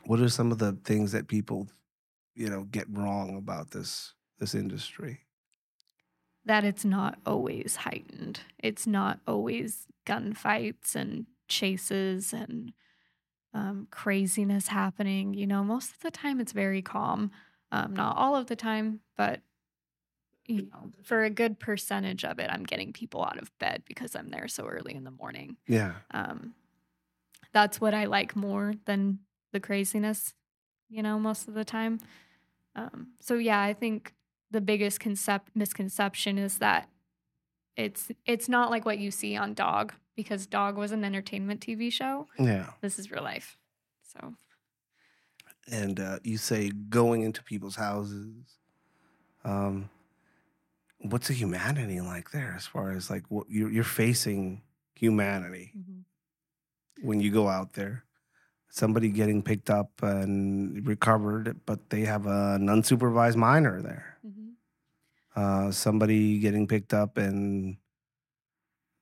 what 0.06 0.20
are 0.20 0.30
some 0.30 0.52
of 0.52 0.58
the 0.60 0.74
things 0.84 1.12
that 1.12 1.28
people 1.28 1.70
you 2.36 2.50
know 2.50 2.64
get 2.66 2.88
wrong 2.90 3.38
about 3.38 3.72
this 3.72 4.14
this 4.40 4.56
industry? 4.56 5.22
That 6.46 6.64
it's 6.64 6.84
not 6.84 7.20
always 7.26 7.78
heightened. 7.78 8.42
It's 8.60 8.86
not 8.86 9.20
always 9.28 9.88
gunfights 10.06 10.96
and 10.96 11.26
chases 11.48 12.34
and 12.34 12.74
um, 13.54 13.88
craziness 13.92 14.68
happening. 14.68 15.34
You 15.34 15.48
know, 15.48 15.64
most 15.64 15.92
of 15.92 16.00
the 16.00 16.12
time 16.12 16.40
it's 16.40 16.52
very 16.52 16.82
calm. 16.82 17.32
Um, 17.72 17.96
not 17.96 18.18
all 18.18 18.36
of 18.36 18.48
the 18.48 18.56
time, 18.56 19.00
but 19.18 19.42
you 20.46 20.64
know, 20.64 20.92
for 21.04 21.24
a 21.24 21.30
good 21.30 21.60
percentage 21.60 22.26
of 22.26 22.40
it, 22.40 22.50
I'm 22.52 22.64
getting 22.64 22.92
people 22.92 23.24
out 23.24 23.42
of 23.42 23.58
bed 23.60 23.84
because 23.86 24.16
I'm 24.16 24.30
there 24.30 24.48
so 24.48 24.66
early 24.66 24.94
in 24.94 25.04
the 25.04 25.12
morning. 25.12 25.58
Yeah. 25.68 25.94
Um, 26.12 26.54
that's 27.54 27.80
what 27.80 27.94
I 27.94 28.06
like 28.06 28.36
more 28.36 28.74
than 28.86 29.20
the 29.54 29.60
craziness, 29.60 30.34
you 30.90 31.02
know, 31.02 31.18
most 31.20 31.48
of 31.48 31.54
the 31.54 31.64
time. 31.64 32.00
Um, 32.76 33.14
so 33.22 33.36
yeah, 33.36 33.62
I 33.62 33.74
think 33.74 34.14
the 34.54 34.62
biggest 34.62 35.00
concept 35.00 35.50
misconception 35.56 36.38
is 36.38 36.60
that 36.60 36.88
it's 37.76 38.12
it's 38.26 38.48
not 38.48 38.70
like 38.70 38.86
what 38.86 39.00
you 39.00 39.12
see 39.12 39.36
on 39.36 39.54
Dog 39.56 39.94
because 40.16 40.46
Dog 40.46 40.78
was 40.78 40.92
an 40.92 41.04
entertainment 41.04 41.60
TV 41.60 41.92
show. 41.92 42.28
Yeah. 42.40 42.68
This 42.82 43.00
is 43.00 43.12
real 43.12 43.24
life. 43.24 43.58
So 44.04 44.34
And 45.72 46.00
uh, 46.00 46.20
you 46.24 46.38
say 46.38 46.70
going 46.70 47.24
into 47.24 47.44
people's 47.44 47.76
houses. 47.76 48.32
Um, 49.44 49.90
what's 51.00 51.28
the 51.28 51.34
humanity 51.34 52.00
like 52.00 52.32
there 52.32 52.54
as 52.56 52.66
far 52.66 52.92
as 52.92 53.10
like 53.10 53.24
what 53.30 53.48
you're, 53.50 53.72
you're 53.72 53.84
facing 53.84 54.62
humanity 54.96 55.74
when 57.02 57.20
you 57.20 57.32
go 57.32 57.48
out 57.48 57.74
there? 57.74 58.06
Somebody 58.70 59.10
getting 59.10 59.42
picked 59.44 59.70
up 59.70 59.90
and 60.02 60.88
recovered, 60.88 61.60
but 61.66 61.90
they 61.90 62.02
have 62.02 62.26
an 62.28 62.68
unsupervised 62.68 63.36
minor 63.36 63.82
there. 63.82 64.18
Mhm. 64.26 64.43
Uh, 65.36 65.72
somebody 65.72 66.40
getting 66.40 66.68
picked 66.68 66.94
up 66.94 67.18
and 67.18 67.78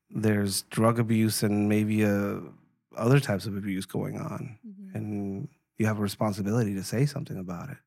there's 0.09 0.63
drug 0.63 0.99
abuse 0.99 1.43
and 1.43 1.69
maybe 1.69 2.03
uh, 2.05 2.39
other 2.95 3.19
types 3.19 3.45
of 3.45 3.55
abuse 3.55 3.85
going 3.85 4.17
on. 4.19 4.59
Mhm. 4.65 4.95
and 4.95 5.47
you 5.77 5.85
have 5.87 5.99
a 5.99 6.01
responsibility 6.01 6.73
to 6.75 6.83
say 6.83 7.05
something 7.05 7.37
about 7.37 7.69
it. 7.69 7.77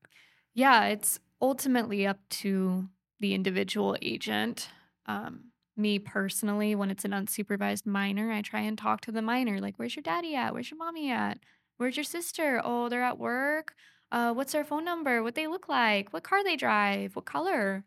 Yeah, 0.54 0.84
it's 0.86 1.18
ultimately 1.40 2.06
up 2.06 2.20
to 2.30 2.88
the 3.20 3.34
individual 3.34 3.96
agent. 4.02 4.68
Um, 5.06 5.52
me 5.76 5.98
personally, 5.98 6.74
when 6.74 6.90
it's 6.90 7.04
an 7.04 7.10
unsupervised 7.10 7.86
minor, 7.86 8.30
I 8.30 8.42
try 8.42 8.60
and 8.60 8.78
talk 8.78 9.00
to 9.02 9.12
the 9.12 9.22
minor, 9.22 9.60
like, 9.60 9.76
"Where's 9.78 9.96
your 9.96 10.02
daddy 10.02 10.34
at? 10.36 10.52
Where's 10.54 10.70
your 10.70 10.78
mommy 10.78 11.10
at? 11.10 11.40
Where's 11.76 11.96
your 11.96 12.04
sister? 12.04 12.60
Oh, 12.64 12.88
they're 12.88 13.02
at 13.02 13.18
work. 13.18 13.74
Uh, 14.12 14.32
what's 14.32 14.52
their 14.52 14.64
phone 14.64 14.84
number? 14.84 15.22
What 15.22 15.34
they 15.34 15.48
look 15.48 15.68
like? 15.68 16.12
What 16.12 16.22
car 16.22 16.44
they 16.44 16.56
drive? 16.56 17.16
What 17.16 17.24
color?" 17.24 17.84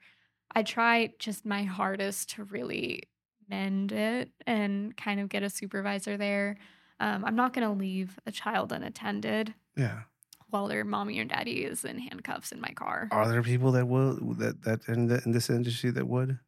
I 0.53 0.63
try 0.63 1.13
just 1.19 1.45
my 1.45 1.63
hardest 1.63 2.31
to 2.31 2.43
really 2.43 3.03
mend 3.49 3.91
it 3.91 4.31
and 4.45 4.95
kind 4.97 5.19
of 5.19 5.29
get 5.29 5.43
a 5.43 5.49
supervisor 5.49 6.17
there. 6.17 6.57
Um, 6.99 7.23
I'm 7.25 7.35
not 7.35 7.53
going 7.53 7.67
to 7.67 7.73
leave 7.73 8.19
a 8.25 8.31
child 8.31 8.71
unattended 8.71 9.53
Yeah. 9.75 10.01
while 10.49 10.67
their 10.67 10.83
mommy 10.83 11.19
or 11.19 11.25
daddy 11.25 11.63
is 11.63 11.85
in 11.85 11.99
handcuffs 11.99 12.51
in 12.51 12.59
my 12.59 12.69
car. 12.69 13.07
Are 13.11 13.27
there 13.29 13.43
people 13.43 13.71
that 13.73 13.85
will 13.87 14.15
that 14.35 14.63
that 14.63 14.87
in 14.87 15.07
the, 15.07 15.21
in 15.25 15.31
this 15.31 15.49
industry 15.49 15.91
that 15.91 16.07
would? 16.07 16.39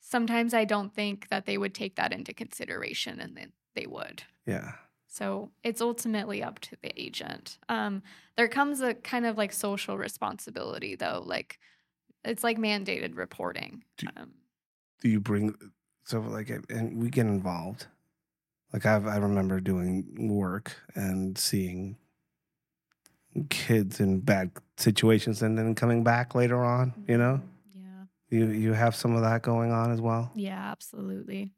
Sometimes 0.00 0.54
I 0.54 0.64
don't 0.64 0.94
think 0.94 1.28
that 1.28 1.44
they 1.46 1.58
would 1.58 1.74
take 1.74 1.96
that 1.96 2.12
into 2.12 2.32
consideration 2.32 3.20
and 3.20 3.36
then 3.36 3.52
they 3.74 3.86
would. 3.86 4.22
Yeah. 4.46 4.72
So 5.06 5.50
it's 5.62 5.80
ultimately 5.80 6.42
up 6.42 6.60
to 6.60 6.76
the 6.82 6.92
agent. 7.00 7.58
Um, 7.68 8.02
there 8.36 8.48
comes 8.48 8.80
a 8.80 8.94
kind 8.94 9.26
of 9.26 9.36
like 9.36 9.52
social 9.52 9.98
responsibility 9.98 10.94
though, 10.96 11.22
like 11.26 11.58
it's 12.24 12.44
like 12.44 12.58
mandated 12.58 13.16
reporting. 13.16 13.84
Do- 13.96 14.06
Um, 14.16 14.32
Do 15.00 15.08
you 15.08 15.20
bring 15.20 15.54
so 16.04 16.20
like 16.20 16.50
and 16.68 17.00
we 17.02 17.10
get 17.10 17.26
involved? 17.26 17.86
Like 18.72 18.86
I've 18.86 19.06
I 19.06 19.16
remember 19.16 19.60
doing 19.60 20.28
work 20.28 20.76
and 20.94 21.36
seeing 21.38 21.96
kids 23.48 24.00
in 24.00 24.20
bad 24.20 24.50
situations 24.76 25.42
and 25.42 25.56
then 25.56 25.74
coming 25.74 26.02
back 26.04 26.34
later 26.34 26.62
on. 26.64 26.92
You 27.06 27.18
know, 27.18 27.40
yeah. 27.74 28.04
you 28.28 28.46
you 28.48 28.72
have 28.72 28.94
some 28.94 29.14
of 29.14 29.22
that 29.22 29.42
going 29.42 29.72
on 29.72 29.90
as 29.92 30.00
well. 30.00 30.30
Yeah, 30.34 30.70
absolutely. 30.70 31.52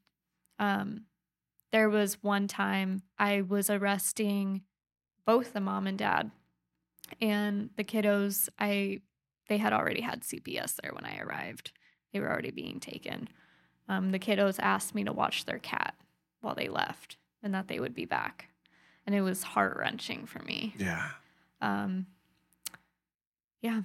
Um, 0.58 1.06
there 1.72 1.88
was 1.88 2.22
one 2.22 2.46
time 2.48 3.02
I 3.18 3.40
was 3.42 3.70
arresting 3.70 4.62
both 5.24 5.52
the 5.54 5.60
mom 5.60 5.86
and 5.86 5.98
dad, 5.98 6.30
and 7.20 7.70
the 7.76 7.84
kiddos. 7.84 8.48
I 8.58 9.00
they 9.48 9.58
had 9.58 9.72
already 9.72 10.00
had 10.00 10.22
CPS 10.22 10.76
there 10.76 10.92
when 10.94 11.04
I 11.04 11.18
arrived. 11.18 11.72
They 12.12 12.20
were 12.20 12.30
already 12.30 12.50
being 12.50 12.80
taken. 12.80 13.28
Um, 13.88 14.10
the 14.12 14.18
kiddos 14.18 14.58
asked 14.60 14.94
me 14.94 15.04
to 15.04 15.12
watch 15.12 15.44
their 15.44 15.58
cat 15.58 15.94
while 16.40 16.54
they 16.54 16.68
left, 16.68 17.16
and 17.42 17.52
that 17.54 17.68
they 17.68 17.80
would 17.80 17.94
be 17.94 18.04
back, 18.04 18.48
and 19.06 19.14
it 19.14 19.20
was 19.22 19.42
heart 19.42 19.76
wrenching 19.78 20.26
for 20.26 20.40
me. 20.42 20.74
Yeah. 20.78 21.08
Um, 21.60 22.06
yeah, 23.60 23.82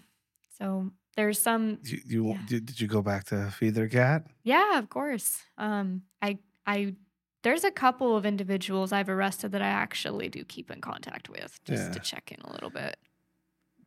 so 0.58 0.92
there's 1.16 1.40
some 1.40 1.80
You, 1.84 2.00
you 2.06 2.28
Yeah. 2.30 2.42
did, 2.48 2.66
did 2.66 2.82
you 2.82 2.88
go 2.88 3.02
back 3.02 3.26
to 3.26 3.52
feed 3.52 3.76
their 3.76 3.88
cat? 3.88 4.28
Yeah, 4.44 4.80
of 4.80 4.90
course. 4.90 5.44
Um, 5.58 6.04
I, 6.22 6.40
I, 6.66 6.96
there's 7.44 7.64
a 7.64 7.72
couple 7.72 8.16
of 8.16 8.26
individuals 8.26 8.92
I've 8.92 9.10
arrested 9.10 9.52
that 9.52 9.62
I 9.62 9.68
actually 9.68 10.30
do 10.30 10.44
keep 10.44 10.72
in 10.72 10.82
contact 10.82 11.30
with 11.30 11.60
just 11.66 11.94
to 11.94 12.00
check 12.00 12.32
in 12.32 12.42
a 12.44 12.52
little 12.52 12.70
bit. 12.72 12.98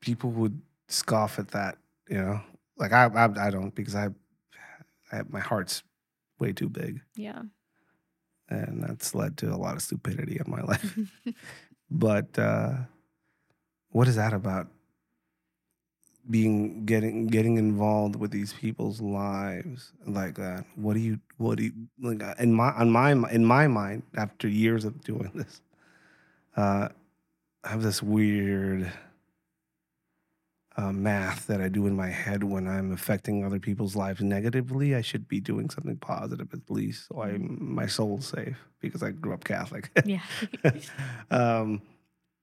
people 0.01 0.31
would 0.31 0.63
scoff 0.91 1.39
at 1.39 1.49
that, 1.53 1.79
you 2.09 2.19
know. 2.19 2.41
Like 2.77 2.93
I, 2.93 3.07
I, 3.07 3.47
I 3.47 3.51
don't 3.51 3.75
because 3.75 3.95
I, 3.95 4.09
I, 5.13 5.23
my 5.29 5.41
heart's 5.41 5.83
way 6.39 6.53
too 6.53 6.69
big, 6.69 7.01
Yeah. 7.17 7.43
and 8.49 8.83
that's 8.83 9.15
led 9.15 9.37
to 9.39 9.53
a 9.53 9.57
lot 9.57 9.75
of 9.77 9.83
stupidity 9.83 10.39
in 10.45 10.51
my 10.51 10.63
life. 10.63 10.99
but 11.91 12.39
uh, 12.39 12.73
what 13.91 14.09
is 14.09 14.17
that 14.17 14.33
about? 14.33 14.69
Being 16.29 16.85
getting 16.85 17.27
getting 17.29 17.57
involved 17.57 18.15
with 18.15 18.31
these 18.31 18.53
people's 18.53 19.01
lives 19.01 19.93
like 20.07 20.37
that. 20.37 20.65
What 20.77 20.95
do 20.95 21.01
you? 21.01 21.19
What 21.39 21.57
do 21.59 21.65
you 21.65 21.73
like? 21.99 22.23
uh, 22.23 22.35
In 22.39 22.53
my 22.53 22.71
on 22.73 22.91
my 22.91 23.13
in 23.33 23.45
my 23.45 23.67
mind, 23.67 24.03
after 24.17 24.47
years 24.47 24.85
of 24.85 25.03
doing 25.03 25.31
this, 25.35 25.61
uh, 26.57 26.89
I 27.65 27.69
have 27.69 27.83
this 27.83 28.03
weird 28.03 28.93
uh, 30.81 30.93
math 30.93 31.47
that 31.47 31.61
I 31.61 31.69
do 31.69 31.87
in 31.87 31.95
my 31.95 32.09
head 32.09 32.43
when 32.43 32.67
I'm 32.67 32.93
affecting 32.93 33.45
other 33.45 33.59
people's 33.59 33.97
lives 33.97 34.23
negatively, 34.23 34.95
I 34.95 35.03
should 35.03 35.29
be 35.29 35.41
doing 35.41 35.69
something 35.69 35.97
positive 35.97 36.49
at 36.55 36.71
least, 36.71 37.09
so 37.09 37.23
I 37.23 37.37
my 37.39 37.87
soul's 37.87 38.27
safe 38.27 38.57
because 38.81 39.03
I 39.03 39.11
grew 39.11 39.35
up 39.35 39.45
Catholic. 39.45 39.91
Yeah. 40.05 40.23
um, 41.31 41.83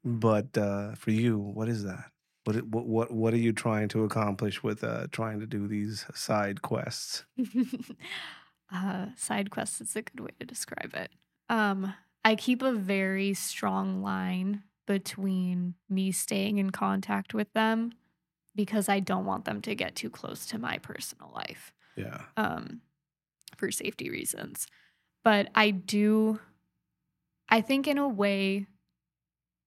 but 0.03 0.55
uh, 0.57 0.93
for 0.95 1.11
you, 1.11 1.37
what 1.39 1.67
is 1.67 1.83
that? 1.83 2.11
What, 2.43 2.63
what 2.67 2.85
what 2.85 3.11
what 3.11 3.33
are 3.33 3.39
you 3.39 3.53
trying 3.53 3.87
to 3.89 4.03
accomplish 4.03 4.61
with 4.61 4.83
uh, 4.83 5.07
trying 5.11 5.39
to 5.39 5.47
do 5.47 5.67
these 5.67 6.05
side 6.13 6.61
quests? 6.61 7.25
uh, 8.73 9.07
side 9.15 9.49
quests 9.49 9.81
is 9.81 9.95
a 9.95 10.03
good 10.03 10.19
way 10.19 10.31
to 10.39 10.45
describe 10.45 10.93
it. 10.93 11.09
Um, 11.49 11.93
I 12.23 12.35
keep 12.35 12.61
a 12.61 12.71
very 12.71 13.33
strong 13.33 14.03
line 14.03 14.63
between 14.85 15.73
me 15.89 16.11
staying 16.11 16.59
in 16.59 16.69
contact 16.69 17.33
with 17.33 17.51
them 17.53 17.93
because 18.57 18.89
I 18.89 18.99
don't 18.99 19.25
want 19.25 19.45
them 19.45 19.61
to 19.61 19.75
get 19.75 19.95
too 19.95 20.09
close 20.09 20.47
to 20.47 20.57
my 20.57 20.79
personal 20.79 21.31
life 21.33 21.71
Yeah, 21.95 22.23
um, 22.35 22.81
for 23.55 23.71
safety 23.71 24.09
reasons. 24.09 24.67
But 25.23 25.49
I 25.55 25.69
do, 25.69 26.39
I 27.47 27.61
think, 27.61 27.87
in 27.87 27.97
a 27.97 28.07
way, 28.07 28.65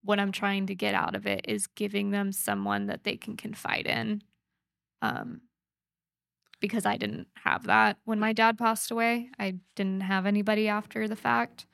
what 0.02 0.18
I'm 0.18 0.32
trying 0.32 0.66
to 0.66 0.74
get 0.74 0.94
out 0.94 1.14
of 1.14 1.26
it 1.26 1.44
is 1.46 1.66
giving 1.68 2.10
them 2.10 2.32
someone 2.32 2.86
that 2.86 3.04
they 3.04 3.16
can 3.16 3.36
confide 3.36 3.86
in. 3.86 4.22
Um, 5.00 5.42
because 6.60 6.84
I 6.84 6.96
didn't 6.98 7.28
have 7.44 7.64
that 7.64 7.96
when 8.04 8.20
my 8.20 8.32
dad 8.34 8.58
passed 8.58 8.90
away. 8.90 9.30
I 9.38 9.54
didn't 9.76 10.02
have 10.02 10.26
anybody 10.26 10.68
after 10.68 11.08
the 11.08 11.16
fact. 11.16 11.66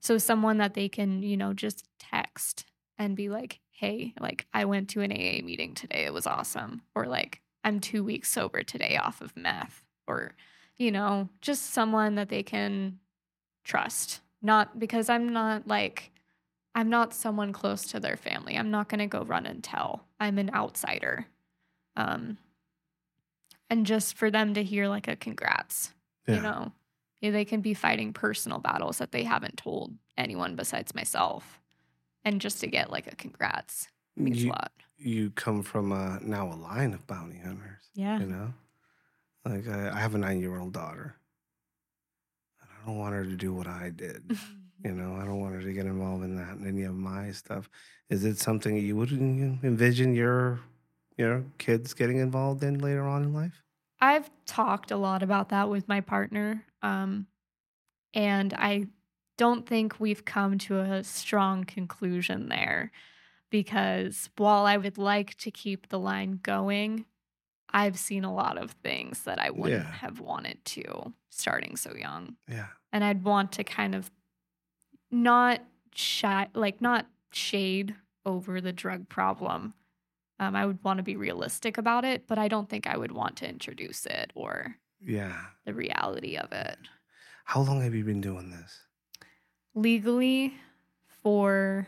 So, 0.00 0.18
someone 0.18 0.58
that 0.58 0.74
they 0.74 0.88
can, 0.88 1.22
you 1.22 1.36
know, 1.36 1.54
just 1.54 1.86
text 1.98 2.66
and 2.98 3.16
be 3.16 3.28
like, 3.28 3.60
hey, 3.78 4.12
like, 4.18 4.44
I 4.52 4.64
went 4.64 4.88
to 4.90 5.02
an 5.02 5.12
AA 5.12 5.40
meeting 5.44 5.72
today. 5.72 6.04
It 6.04 6.12
was 6.12 6.26
awesome. 6.26 6.82
Or 6.96 7.06
like, 7.06 7.40
I'm 7.62 7.78
two 7.78 8.02
weeks 8.02 8.28
sober 8.28 8.64
today 8.64 8.96
off 8.96 9.20
of 9.20 9.36
meth. 9.36 9.84
Or, 10.08 10.32
you 10.78 10.90
know, 10.90 11.28
just 11.40 11.70
someone 11.72 12.16
that 12.16 12.28
they 12.28 12.42
can 12.42 12.98
trust. 13.62 14.20
Not 14.42 14.80
because 14.80 15.08
I'm 15.08 15.32
not 15.32 15.68
like, 15.68 16.10
I'm 16.74 16.90
not 16.90 17.14
someone 17.14 17.52
close 17.52 17.86
to 17.88 18.00
their 18.00 18.16
family. 18.16 18.56
I'm 18.56 18.72
not 18.72 18.88
going 18.88 18.98
to 18.98 19.06
go 19.06 19.22
run 19.22 19.46
and 19.46 19.62
tell. 19.62 20.04
I'm 20.18 20.38
an 20.38 20.50
outsider. 20.52 21.26
Um, 21.94 22.36
and 23.70 23.86
just 23.86 24.16
for 24.16 24.28
them 24.28 24.54
to 24.54 24.64
hear 24.64 24.88
like 24.88 25.06
a 25.06 25.14
congrats, 25.14 25.94
yeah, 26.26 26.34
you 26.34 26.42
know, 26.42 26.72
they 27.20 27.44
can 27.44 27.60
be 27.60 27.74
fighting 27.74 28.12
personal 28.12 28.58
battles 28.58 28.98
that 28.98 29.12
they 29.12 29.22
haven't 29.22 29.56
told 29.56 29.94
anyone 30.16 30.56
besides 30.56 30.96
myself. 30.96 31.60
And 32.24 32.40
just 32.40 32.60
to 32.60 32.66
get 32.66 32.90
like 32.90 33.10
a 33.10 33.16
congrats 33.16 33.88
means 34.16 34.42
you 34.42 34.50
a 34.50 34.52
lot. 34.52 34.72
you 34.98 35.30
come 35.30 35.62
from 35.62 35.92
uh, 35.92 36.18
now 36.20 36.52
a 36.52 36.56
line 36.56 36.92
of 36.92 37.06
bounty 37.06 37.38
hunters. 37.38 37.90
Yeah. 37.94 38.18
You 38.20 38.26
know, 38.26 38.52
like 39.44 39.68
I, 39.68 39.90
I 39.90 39.98
have 39.98 40.14
a 40.14 40.18
nine 40.18 40.40
year 40.40 40.58
old 40.58 40.72
daughter, 40.72 41.16
and 42.60 42.70
I 42.70 42.86
don't 42.86 42.98
want 42.98 43.14
her 43.14 43.24
to 43.24 43.36
do 43.36 43.52
what 43.54 43.66
I 43.66 43.90
did. 43.90 44.36
You 44.84 44.92
know, 44.92 45.16
I 45.20 45.24
don't 45.24 45.40
want 45.40 45.54
her 45.56 45.60
to 45.60 45.72
get 45.72 45.86
involved 45.86 46.22
in 46.22 46.36
that 46.36 46.50
and 46.50 46.64
any 46.64 46.84
of 46.84 46.94
my 46.94 47.32
stuff. 47.32 47.68
Is 48.10 48.24
it 48.24 48.38
something 48.38 48.76
you 48.76 48.94
would 48.94 49.10
envision 49.10 50.14
your 50.14 50.60
your 51.16 51.42
kids 51.58 51.94
getting 51.94 52.18
involved 52.18 52.62
in 52.62 52.78
later 52.78 53.02
on 53.02 53.24
in 53.24 53.34
life? 53.34 53.60
I've 54.00 54.30
talked 54.46 54.92
a 54.92 54.96
lot 54.96 55.24
about 55.24 55.48
that 55.48 55.68
with 55.68 55.88
my 55.88 56.00
partner. 56.00 56.64
Um, 56.80 57.26
and 58.14 58.54
I 58.54 58.86
don't 59.38 59.66
think 59.66 59.98
we've 59.98 60.24
come 60.26 60.58
to 60.58 60.80
a 60.80 61.02
strong 61.04 61.64
conclusion 61.64 62.50
there 62.50 62.92
because 63.50 64.28
while 64.36 64.66
I 64.66 64.76
would 64.76 64.98
like 64.98 65.36
to 65.38 65.50
keep 65.50 65.88
the 65.88 65.98
line 65.98 66.40
going, 66.42 67.06
I've 67.70 67.98
seen 67.98 68.24
a 68.24 68.34
lot 68.34 68.58
of 68.58 68.72
things 68.72 69.22
that 69.24 69.38
I 69.38 69.50
wouldn't 69.50 69.84
Yeah. 69.84 69.92
have 69.92 70.20
wanted 70.20 70.64
to 70.66 71.14
starting 71.30 71.76
so 71.76 71.94
young. 71.94 72.36
Yeah, 72.48 72.68
And 72.92 73.04
I'd 73.04 73.24
want 73.24 73.52
to 73.52 73.64
kind 73.64 73.94
of 73.94 74.10
not 75.10 75.62
shy, 75.94 76.48
like 76.54 76.80
not 76.80 77.06
shade 77.32 77.94
over 78.26 78.60
the 78.60 78.72
drug 78.72 79.08
problem. 79.08 79.74
Um, 80.38 80.54
I 80.54 80.66
would 80.66 80.82
want 80.84 80.98
to 80.98 81.02
be 81.02 81.16
realistic 81.16 81.78
about 81.78 82.04
it, 82.04 82.26
but 82.26 82.38
I 82.38 82.48
don't 82.48 82.68
think 82.68 82.86
I 82.86 82.96
would 82.96 83.12
want 83.12 83.36
to 83.38 83.48
introduce 83.48 84.06
it 84.06 84.32
or 84.34 84.76
yeah. 85.00 85.46
the 85.64 85.74
reality 85.74 86.36
of 86.36 86.52
it. 86.52 86.78
How 87.44 87.60
long 87.62 87.80
have 87.82 87.94
you 87.94 88.04
been 88.04 88.20
doing 88.20 88.50
this? 88.50 88.84
Legally, 89.74 90.54
for 91.22 91.86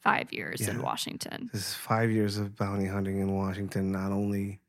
five 0.00 0.32
years 0.32 0.60
in 0.60 0.82
Washington. 0.82 1.50
This 1.52 1.68
is 1.68 1.74
five 1.74 2.10
years 2.10 2.36
of 2.36 2.56
bounty 2.56 2.86
hunting 2.86 3.20
in 3.20 3.34
Washington. 3.34 3.92
Not 3.92 4.12
only 4.12 4.60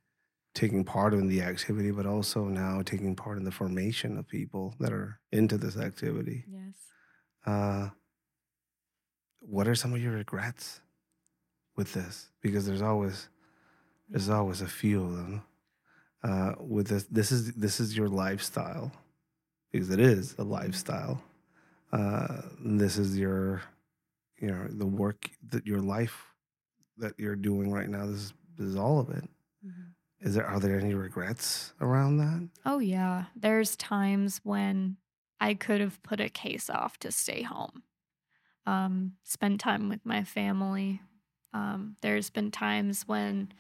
taking 0.53 0.83
part 0.85 1.13
in 1.13 1.27
the 1.27 1.41
activity, 1.41 1.91
but 1.91 2.05
also 2.05 2.45
now 2.45 2.81
taking 2.81 3.15
part 3.15 3.37
in 3.37 3.43
the 3.43 3.51
formation 3.51 4.17
of 4.17 4.27
people 4.27 4.73
that 4.79 4.93
are 4.93 5.19
into 5.31 5.57
this 5.57 5.77
activity. 5.77 6.45
Yes. 6.47 6.73
Uh, 7.45 7.89
what 9.41 9.67
are 9.67 9.75
some 9.75 9.93
of 9.93 10.01
your 10.01 10.13
regrets 10.13 10.79
with 11.75 11.93
this? 11.93 12.29
Because 12.41 12.65
there's 12.65 12.81
always 12.81 13.27
there's 14.09 14.29
always 14.29 14.61
a 14.61 14.67
few 14.67 15.03
of 15.03 15.11
them. 15.17 15.43
Uh, 16.23 16.53
with 16.59 16.87
this, 16.87 17.03
this 17.05 17.31
is 17.31 17.53
this 17.53 17.79
is 17.79 17.95
your 17.95 18.07
lifestyle 18.07 18.91
because 19.71 19.89
it 19.89 19.99
is 19.99 20.35
a 20.37 20.43
lifestyle. 20.43 21.21
Uh, 21.95 22.41
this 22.59 22.97
is 22.97 23.17
your 23.17 23.61
you 24.41 24.47
know 24.47 24.67
the 24.69 24.85
work 24.85 25.29
that 25.49 25.65
your 25.65 25.79
life 25.79 26.25
that 26.97 27.13
you're 27.17 27.35
doing 27.35 27.71
right 27.71 27.89
now. 27.89 28.05
This 28.05 28.15
is, 28.15 28.33
this 28.57 28.67
is 28.67 28.75
all 28.75 28.99
of 28.99 29.09
it. 29.09 29.23
Is 30.25 30.33
there 30.33 30.45
are 30.45 30.59
there 30.59 30.79
any 30.79 30.93
regrets 30.93 31.73
around 31.81 32.17
that? 32.17 32.49
Oh, 32.65 32.79
yeah. 32.79 33.25
There's 33.35 33.75
times 33.75 34.41
when 34.43 34.97
I 35.39 35.53
could 35.53 35.81
have 35.81 36.01
put 36.03 36.19
a 36.19 36.29
case 36.29 36.69
off 36.69 36.97
to 36.99 37.11
stay 37.11 37.43
home, 37.43 37.83
um, 38.65 39.13
spend 39.23 39.59
time 39.59 39.87
with 39.87 40.05
my 40.05 40.23
family. 40.23 41.01
Um, 41.53 41.95
there's 42.01 42.29
been 42.29 42.49
times 42.49 43.03
when 43.07 43.51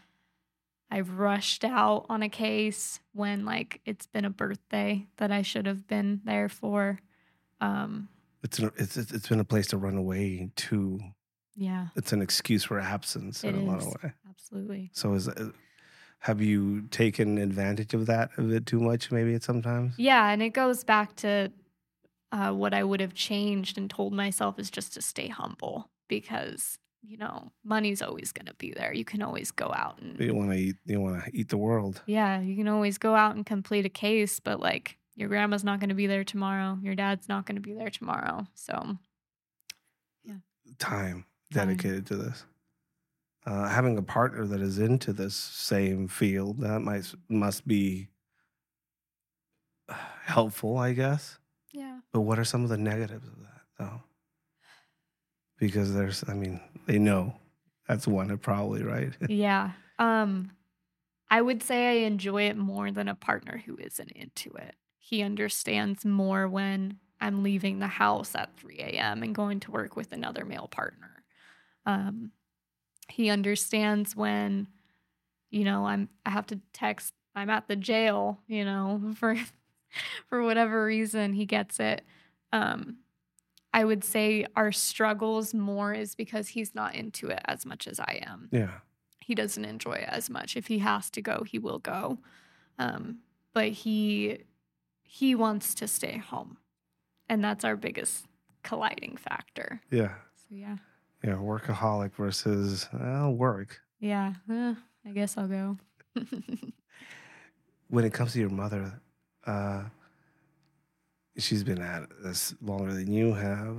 I've 0.89 1.19
rushed 1.19 1.63
out 1.63 2.05
on 2.09 2.23
a 2.23 2.29
case 2.29 2.99
when, 3.13 3.45
like, 3.45 3.81
it's 3.85 4.07
been 4.07 4.25
a 4.25 4.29
birthday 4.29 5.05
that 5.17 5.31
I 5.31 5.41
should 5.43 5.67
have 5.67 5.87
been 5.87 6.21
there 6.25 6.49
for. 6.49 6.99
Um, 7.61 8.09
It's 8.45 8.59
an, 8.59 8.71
it's 8.77 8.95
it's 8.97 9.27
been 9.27 9.39
a 9.39 9.49
place 9.53 9.67
to 9.67 9.77
run 9.77 9.97
away 9.97 10.49
to. 10.67 10.99
yeah, 11.55 11.87
It's 11.95 12.13
an 12.13 12.21
excuse 12.21 12.63
for 12.69 12.79
absence 12.79 13.43
in 13.43 13.55
It 13.55 13.61
a 13.61 13.65
lot 13.71 13.79
of 13.81 13.87
ways. 14.03 14.13
absolutely. 14.29 14.83
So 14.93 15.13
is 15.15 15.27
uh, 15.27 15.49
have 16.19 16.41
you 16.41 16.59
taken 17.01 17.37
advantage 17.37 17.93
of 17.93 18.05
that 18.11 18.29
a 18.37 18.41
bit 18.41 18.65
too 18.65 18.79
much? 18.79 19.11
Maybe 19.11 19.33
at 19.35 19.43
sometimes. 19.43 19.93
Yeah, 19.97 20.29
and 20.31 20.41
it 20.41 20.51
goes 20.53 20.83
back 20.83 21.15
to 21.17 21.51
uh, 22.31 22.51
what 22.61 22.73
I 22.73 22.83
would 22.83 22.99
have 23.01 23.13
changed 23.13 23.77
and 23.77 23.89
told 23.89 24.13
myself 24.13 24.59
is 24.59 24.69
just 24.69 24.93
to 24.93 25.01
stay 25.01 25.27
humble 25.27 25.89
because 26.07 26.77
you 27.07 27.17
know 27.17 27.51
money's 27.63 28.01
always 28.01 28.31
going 28.31 28.47
to 28.47 28.55
be 28.55 28.71
there. 28.75 28.93
You 28.93 29.05
can 29.05 29.21
always 29.21 29.51
go 29.51 29.67
out 29.83 29.99
and 30.01 30.19
You 30.19 30.33
want 30.35 30.51
to 30.51 30.57
eat. 30.57 30.75
You 30.85 30.99
want 31.01 31.23
to 31.23 31.29
eat 31.39 31.49
the 31.49 31.57
world. 31.57 32.01
yeah, 32.07 32.39
you 32.41 32.55
can 32.55 32.67
always 32.67 32.97
go 32.97 33.15
out 33.15 33.35
and 33.35 33.45
complete 33.45 33.85
a 33.85 33.89
case, 34.05 34.39
but 34.39 34.59
like 34.59 34.97
your 35.15 35.29
grandma's 35.29 35.63
not 35.63 35.79
going 35.79 35.89
to 35.89 35.95
be 35.95 36.07
there 36.07 36.23
tomorrow. 36.23 36.77
Your 36.81 36.95
dad's 36.95 37.29
not 37.29 37.45
going 37.45 37.55
to 37.55 37.61
be 37.61 37.73
there 37.73 37.89
tomorrow. 37.89 38.45
So 38.53 38.97
yeah. 40.23 40.35
Time. 40.79 41.25
dedicated 41.51 42.05
to 42.07 42.15
this. 42.17 42.45
Uh, 43.45 43.69
having 43.69 43.97
a 43.97 44.01
partner 44.01 44.45
that 44.47 44.59
is 44.59 44.79
into 44.79 45.13
this 45.13 45.35
same 45.35 46.07
field 46.07 46.59
that 46.61 46.79
might 46.81 47.05
must 47.29 47.67
be 47.67 48.07
uh, 49.87 49.93
helpful, 50.23 50.77
I 50.77 50.93
guess. 50.93 51.37
yeah, 51.71 51.99
But 52.11 52.21
what 52.21 52.39
are 52.39 52.43
some 52.43 52.63
of 52.63 52.69
the 52.69 52.77
negatives 52.77 53.27
of 53.27 53.37
that, 53.41 53.61
though? 53.77 54.01
Because 55.59 55.93
there's, 55.93 56.23
I 56.27 56.33
mean, 56.33 56.59
they 56.87 56.97
know 56.97 57.35
that's 57.87 58.07
one, 58.07 58.35
probably 58.39 58.81
right. 58.83 59.13
yeah. 59.29 59.71
Um, 59.99 60.51
I 61.29 61.41
would 61.41 61.61
say 61.63 61.87
I 62.03 62.05
enjoy 62.07 62.43
it 62.43 62.57
more 62.57 62.91
than 62.91 63.07
a 63.07 63.15
partner 63.15 63.61
who 63.65 63.77
isn't 63.77 64.11
into 64.11 64.51
it. 64.55 64.75
He 65.05 65.21
understands 65.21 66.03
more 66.03 66.47
when 66.47 66.97
I'm 67.21 67.43
leaving 67.43 67.77
the 67.77 67.85
house 67.85 68.33
at 68.33 68.57
3 68.57 68.79
a.m. 68.79 69.21
and 69.21 69.35
going 69.35 69.59
to 69.59 69.71
work 69.71 69.95
with 69.95 70.11
another 70.11 70.45
male 70.45 70.67
partner. 70.67 71.23
Um, 71.85 72.31
he 73.07 73.29
understands 73.29 74.15
when, 74.15 74.65
you 75.51 75.63
know, 75.63 75.85
I'm 75.85 76.09
I 76.25 76.31
have 76.31 76.47
to 76.47 76.59
text. 76.73 77.13
I'm 77.35 77.51
at 77.51 77.67
the 77.67 77.75
jail, 77.75 78.39
you 78.47 78.65
know, 78.65 79.13
for 79.15 79.37
for 80.27 80.41
whatever 80.41 80.83
reason. 80.83 81.33
He 81.33 81.45
gets 81.45 81.79
it. 81.79 82.03
Um, 82.51 82.97
I 83.71 83.85
would 83.85 84.03
say 84.03 84.47
our 84.55 84.71
struggles 84.71 85.53
more 85.53 85.93
is 85.93 86.15
because 86.15 86.47
he's 86.47 86.73
not 86.73 86.95
into 86.95 87.27
it 87.27 87.41
as 87.45 87.63
much 87.63 87.87
as 87.87 87.99
I 87.99 88.23
am 88.25 88.49
yeah. 88.51 88.79
he 89.19 89.35
doesn't 89.35 89.65
enjoy 89.65 89.93
it 89.93 90.09
as 90.09 90.31
much. 90.31 90.57
If 90.57 90.65
he 90.65 90.79
has 90.79 91.11
to 91.11 91.21
go, 91.21 91.43
he 91.45 91.59
will 91.59 91.77
go. 91.77 92.17
Um, 92.79 93.19
but 93.53 93.67
he 93.69 94.39
he 95.05 95.35
wants 95.35 95.73
to 95.75 95.87
stay 95.87 96.17
home, 96.17 96.57
and 97.29 97.43
that's 97.43 97.63
our 97.63 97.75
biggest 97.75 98.25
colliding 98.63 99.15
factor. 99.17 99.81
Yeah. 99.91 100.15
So 100.35 100.47
yeah, 100.55 100.77
Yeah. 101.23 101.35
Workaholic 101.35 102.13
versus 102.15 102.87
uh, 102.93 103.29
work. 103.29 103.79
yeah, 103.99 104.33
eh, 104.51 104.75
I 105.05 105.09
guess 105.11 105.37
I'll 105.37 105.47
go. 105.47 105.77
when 107.89 108.03
it 108.05 108.13
comes 108.13 108.33
to 108.33 108.39
your 108.39 108.49
mother, 108.49 108.99
uh, 109.45 109.83
she's 111.37 111.63
been 111.63 111.81
at 111.81 112.09
this 112.23 112.55
longer 112.61 112.93
than 112.93 113.11
you 113.11 113.33
have. 113.33 113.77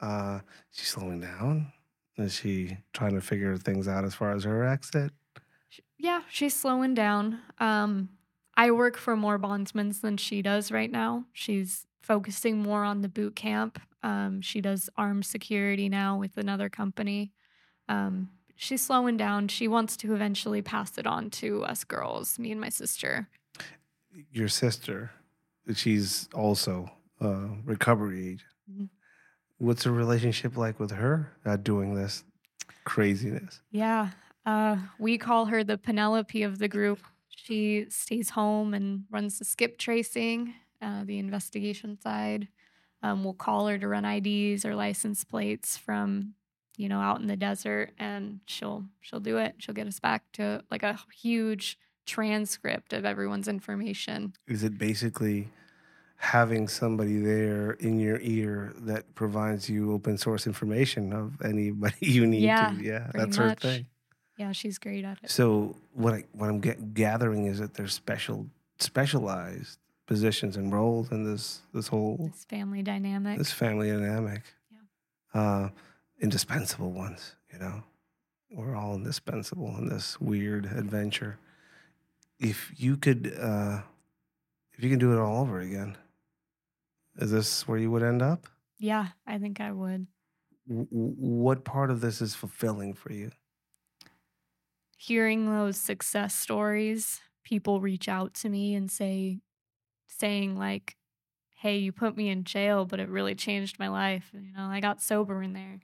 Uh, 0.00 0.40
she's 0.70 0.88
slowing 0.88 1.20
down. 1.20 1.72
Is 2.16 2.34
she 2.34 2.76
trying 2.92 3.14
to 3.14 3.20
figure 3.20 3.56
things 3.56 3.86
out 3.88 4.04
as 4.04 4.14
far 4.14 4.32
as 4.32 4.44
her 4.44 4.64
exit? 4.64 5.12
Sh- 5.68 5.80
Yeah, 5.98 6.22
she's 6.30 6.54
slowing 6.54 6.94
down. 6.94 7.40
Um, 7.58 8.08
I 8.58 8.72
work 8.72 8.96
for 8.96 9.16
more 9.16 9.38
bondsmans 9.38 10.00
than 10.00 10.16
she 10.16 10.42
does 10.42 10.72
right 10.72 10.90
now. 10.90 11.24
She's 11.32 11.86
focusing 12.02 12.58
more 12.58 12.82
on 12.82 13.02
the 13.02 13.08
boot 13.08 13.36
camp. 13.36 13.80
Um, 14.02 14.40
she 14.42 14.60
does 14.60 14.90
armed 14.96 15.24
security 15.24 15.88
now 15.88 16.18
with 16.18 16.36
another 16.36 16.68
company. 16.68 17.32
Um, 17.88 18.30
she's 18.56 18.82
slowing 18.84 19.16
down. 19.16 19.46
She 19.46 19.68
wants 19.68 19.96
to 19.98 20.12
eventually 20.12 20.60
pass 20.60 20.98
it 20.98 21.06
on 21.06 21.30
to 21.30 21.62
us 21.64 21.84
girls, 21.84 22.36
me 22.36 22.50
and 22.50 22.60
my 22.60 22.68
sister. 22.68 23.28
Your 24.32 24.48
sister, 24.48 25.12
she's 25.74 26.28
also 26.34 26.90
uh, 27.20 27.46
recovery 27.64 28.20
agent. 28.30 28.42
Mhm. 28.70 28.88
What's 29.58 29.84
the 29.84 29.92
relationship 29.92 30.56
like 30.56 30.80
with 30.80 30.90
her 30.90 31.32
uh, 31.44 31.56
doing 31.56 31.94
this 31.94 32.24
craziness? 32.84 33.60
Yeah, 33.70 34.10
uh, 34.46 34.78
we 34.98 35.16
call 35.18 35.46
her 35.46 35.62
the 35.62 35.78
Penelope 35.78 36.42
of 36.42 36.58
the 36.58 36.68
group. 36.68 36.98
She 37.38 37.86
stays 37.88 38.30
home 38.30 38.74
and 38.74 39.04
runs 39.10 39.38
the 39.38 39.44
skip 39.44 39.78
tracing, 39.78 40.54
uh, 40.82 41.04
the 41.04 41.18
investigation 41.18 42.00
side. 42.00 42.48
Um, 43.02 43.22
we'll 43.22 43.34
call 43.34 43.68
her 43.68 43.78
to 43.78 43.86
run 43.88 44.04
IDs 44.04 44.64
or 44.64 44.74
license 44.74 45.22
plates 45.24 45.76
from, 45.76 46.34
you 46.76 46.88
know, 46.88 47.00
out 47.00 47.20
in 47.20 47.28
the 47.28 47.36
desert, 47.36 47.92
and 47.98 48.40
she'll 48.46 48.86
she'll 49.00 49.20
do 49.20 49.38
it. 49.38 49.54
She'll 49.58 49.74
get 49.74 49.86
us 49.86 50.00
back 50.00 50.30
to 50.32 50.64
like 50.70 50.82
a 50.82 50.98
huge 51.14 51.78
transcript 52.06 52.92
of 52.92 53.04
everyone's 53.04 53.46
information. 53.48 54.34
Is 54.48 54.64
it 54.64 54.78
basically 54.78 55.48
having 56.16 56.68
somebody 56.68 57.18
there 57.20 57.72
in 57.72 58.00
your 58.00 58.20
ear 58.20 58.72
that 58.78 59.14
provides 59.14 59.70
you 59.70 59.92
open 59.92 60.18
source 60.18 60.46
information 60.46 61.12
of 61.12 61.40
anybody 61.42 61.96
you 62.00 62.26
need 62.26 62.42
Yeah, 62.44 62.58
to? 62.58 62.82
Yeah, 62.82 63.10
pretty 63.10 63.26
that's 63.26 63.36
her 63.36 63.50
thing. 63.50 63.86
Yeah, 64.38 64.52
she's 64.52 64.78
great 64.78 65.04
at 65.04 65.18
it. 65.22 65.30
So 65.30 65.76
what 65.92 66.14
I 66.14 66.24
what 66.32 66.48
I'm 66.48 66.60
get, 66.60 66.94
gathering 66.94 67.46
is 67.46 67.58
that 67.58 67.74
there's 67.74 67.92
special 67.92 68.46
specialized 68.78 69.78
positions 70.06 70.56
and 70.56 70.72
roles 70.72 71.10
in 71.10 71.24
this 71.24 71.60
this 71.74 71.88
whole 71.88 72.30
This 72.32 72.44
family 72.44 72.82
dynamic. 72.82 73.36
this 73.38 73.52
family 73.52 73.90
dynamic. 73.90 74.42
Yeah. 74.72 75.40
Uh, 75.40 75.68
indispensable 76.20 76.90
ones, 76.92 77.34
you 77.52 77.58
know. 77.58 77.82
We're 78.50 78.74
all 78.76 78.94
indispensable 78.94 79.76
in 79.76 79.88
this 79.88 80.18
weird 80.20 80.64
adventure. 80.66 81.38
If 82.40 82.72
you 82.76 82.96
could, 82.96 83.36
uh, 83.38 83.82
if 84.72 84.82
you 84.82 84.88
can 84.88 84.98
do 84.98 85.12
it 85.12 85.18
all 85.18 85.42
over 85.42 85.60
again, 85.60 85.98
is 87.16 87.30
this 87.30 87.68
where 87.68 87.76
you 87.78 87.90
would 87.90 88.02
end 88.02 88.22
up? 88.22 88.46
yeah, 88.78 89.08
I 89.26 89.38
think 89.38 89.60
I 89.60 89.72
would. 89.72 90.06
W- 90.68 90.86
what 90.90 91.64
part 91.64 91.90
of 91.90 92.00
this 92.00 92.20
is 92.22 92.34
fulfilling 92.36 92.94
for 92.94 93.12
you? 93.12 93.32
Hearing 94.98 95.46
those 95.46 95.76
success 95.78 96.34
stories, 96.34 97.20
people 97.44 97.80
reach 97.80 98.08
out 98.08 98.34
to 98.34 98.48
me 98.50 98.74
and 98.74 98.90
say, 98.90 99.38
saying 100.08 100.58
like, 100.58 100.96
"Hey, 101.56 101.78
you 101.78 101.92
put 101.92 102.16
me 102.16 102.28
in 102.28 102.42
jail, 102.44 102.84
but 102.84 102.98
it 103.00 103.08
really 103.08 103.34
changed 103.34 103.78
my 103.78 103.88
life." 103.88 104.30
You 104.34 104.52
know, 104.56 104.64
I 104.66 104.80
got 104.80 105.00
sober 105.00 105.42
in 105.42 105.52
there. 105.54 105.78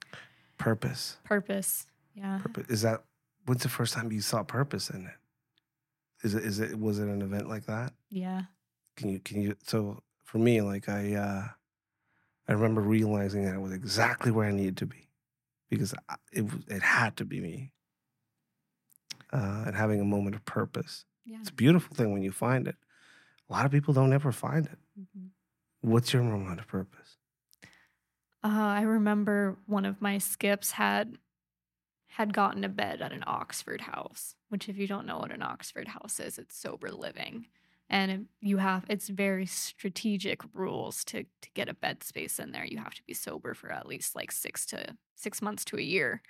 Purpose. 0.58 1.16
Purpose. 1.24 1.86
Yeah. 2.14 2.40
Purpose. 2.42 2.66
Is 2.68 2.82
that 2.82 3.04
when's 3.46 3.62
the 3.62 3.68
first 3.68 3.94
time 3.94 4.10
you 4.12 4.20
saw 4.20 4.42
purpose 4.42 4.90
in 4.90 5.06
it? 5.06 5.14
Is 6.26 6.34
it 6.34 6.44
is 6.44 6.58
it 6.60 6.78
was 6.78 6.98
it 6.98 7.08
an 7.08 7.22
event 7.22 7.48
like 7.48 7.66
that? 7.66 7.92
Yeah. 8.10 8.42
Can 8.96 9.10
you 9.10 9.20
can 9.20 9.40
you 9.42 9.56
so 9.62 10.02
for 10.24 10.38
me 10.38 10.60
like 10.60 10.88
I 10.88 11.14
uh 11.14 11.48
I 12.48 12.52
remember 12.52 12.80
realizing 12.80 13.44
that 13.44 13.54
I 13.54 13.58
was 13.58 13.72
exactly 13.72 14.30
where 14.30 14.46
I 14.48 14.52
needed 14.52 14.76
to 14.78 14.86
be 14.86 15.08
because 15.70 15.94
it 16.32 16.42
was- 16.42 16.64
it 16.68 16.82
had 16.82 17.16
to 17.18 17.24
be 17.24 17.40
me. 17.40 17.72
Uh, 19.34 19.64
and 19.66 19.76
having 19.76 20.00
a 20.00 20.04
moment 20.04 20.36
of 20.36 20.44
purpose. 20.44 21.04
Yeah. 21.24 21.38
It's 21.40 21.50
a 21.50 21.54
beautiful 21.54 21.96
thing 21.96 22.12
when 22.12 22.22
you 22.22 22.32
find 22.32 22.68
it. 22.68 22.76
A 23.50 23.52
lot 23.52 23.66
of 23.66 23.72
people 23.72 23.92
don't 23.94 24.12
ever 24.12 24.32
find 24.32 24.66
it. 24.66 24.78
Mhm. 24.96 25.32
What's 25.82 26.12
your 26.12 26.22
moment 26.24 26.60
of 26.60 26.66
purpose? 26.66 27.18
Uh, 28.42 28.48
I 28.48 28.82
remember 28.82 29.58
one 29.66 29.84
of 29.84 30.00
my 30.02 30.18
skips 30.18 30.72
had 30.72 31.18
had 32.08 32.32
gotten 32.32 32.64
a 32.64 32.68
bed 32.68 33.02
at 33.02 33.12
an 33.12 33.24
Oxford 33.26 33.82
house, 33.82 34.36
which 34.48 34.68
if 34.68 34.76
you 34.76 34.86
don't 34.86 35.06
know 35.06 35.18
what 35.18 35.32
an 35.32 35.42
Oxford 35.42 35.88
house 35.88 36.20
is, 36.20 36.38
it's 36.38 36.56
sober 36.56 36.90
living. 36.92 37.48
And 37.90 38.10
it- 38.12 38.28
you 38.40 38.58
have 38.58 38.86
it's 38.88 39.08
very 39.08 39.46
strategic 39.46 40.42
rules 40.54 41.04
to 41.06 41.24
to 41.42 41.50
get 41.54 41.68
a 41.68 41.74
bed 41.74 42.02
space 42.02 42.38
in 42.38 42.52
there. 42.52 42.64
You 42.66 42.78
have 42.78 42.94
to 42.94 43.04
be 43.04 43.14
sober 43.14 43.54
for 43.54 43.72
at 43.72 43.86
least 43.86 44.14
like 44.16 44.32
6 44.32 44.66
to 44.66 44.96
6 45.16 45.42
months 45.42 45.64
to 45.66 45.78
a 45.78 45.82
year. 45.82 46.22